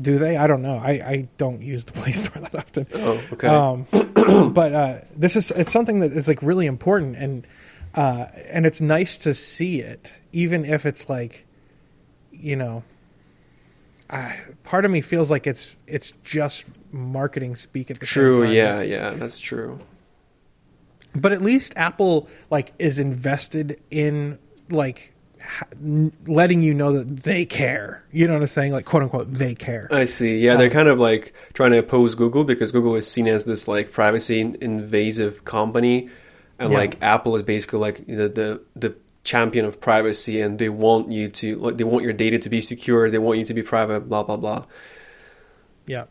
[0.00, 0.36] Do they?
[0.36, 0.78] I don't know.
[0.78, 2.86] I, I don't use the Play Store that often.
[2.94, 3.48] Oh, okay.
[3.48, 3.86] Um,
[4.52, 7.46] but uh, this is it's something that is like really important, and
[7.94, 11.44] uh, and it's nice to see it, even if it's like,
[12.40, 12.82] you know,
[14.08, 18.44] I, part of me feels like it's it's just marketing speak at the true, same
[18.46, 18.54] time.
[18.54, 19.78] yeah, yeah, that's true.
[21.14, 24.38] But at least Apple like is invested in
[24.70, 25.12] like
[26.26, 28.04] letting you know that they care.
[28.12, 28.72] You know what I'm saying?
[28.72, 29.88] Like quote unquote, they care.
[29.90, 30.38] I see.
[30.38, 33.44] Yeah, they're um, kind of like trying to oppose Google because Google is seen as
[33.44, 36.10] this like privacy invasive company,
[36.58, 36.78] and Yeah.
[36.78, 41.28] like Apple is basically like the the the champion of privacy, and they want you
[41.28, 44.08] to like they want your data to be secure, they want you to be private,
[44.08, 44.64] blah blah blah.
[45.86, 46.04] Yeah.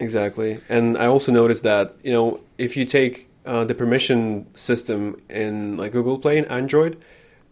[0.00, 0.58] Exactly.
[0.68, 5.76] And I also noticed that you know if you take uh, the permission system in
[5.76, 7.00] like Google Play and Android,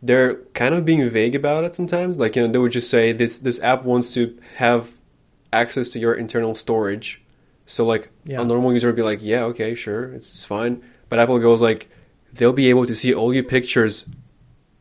[0.03, 2.19] they're kind of being vague about it sometimes.
[2.19, 4.93] Like you know they would just say this this app wants to have
[5.53, 7.23] access to your internal storage.
[7.67, 8.41] So like Yeah.
[8.41, 10.83] a normal user would be like, yeah, okay, sure, it's, it's fine.
[11.09, 11.89] But Apple goes like,
[12.33, 14.07] they'll be able to see all your pictures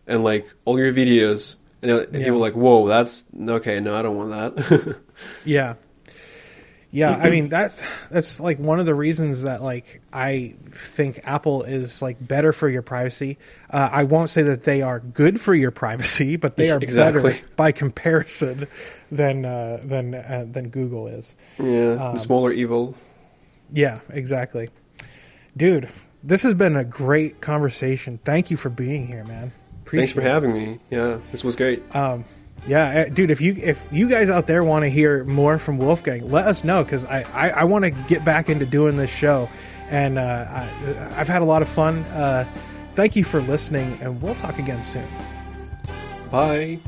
[0.10, 1.56] and like all your videos.
[1.82, 2.20] And, and Yeah.
[2.20, 3.80] people are like, whoa, that's okay.
[3.80, 4.98] No, I don't want that.
[5.46, 5.76] Yeah.
[6.92, 11.62] Yeah, I mean that's that's like one of the reasons that like I think Apple
[11.62, 13.38] is like better for your privacy.
[13.70, 17.34] Uh, I won't say that they are good for your privacy, but they are Exactly.
[17.34, 18.68] better by comparison
[19.12, 21.36] than uh, than uh, than Google is.
[21.60, 22.96] yeah, Um, smaller evil.
[23.72, 24.70] Yeah, exactly.
[25.56, 25.90] Dude,
[26.24, 28.20] this has been a great conversation.
[28.26, 29.52] Thank you for being here, man.
[29.98, 30.26] Thanks for it.
[30.26, 30.80] having me.
[30.90, 31.84] Yeah, this was great.
[31.96, 32.24] Um,
[32.68, 33.32] yeah, uh, dude.
[33.32, 36.64] If you if you guys out there want to hear more from Wolfgang, let us
[36.64, 39.50] know because I I, I want to get back into doing this show,
[39.90, 42.00] and uh, I, I've had a lot of fun.
[42.06, 42.46] Uh,
[42.96, 45.08] thank you for listening, and we'll talk again soon.
[46.32, 46.80] Bye.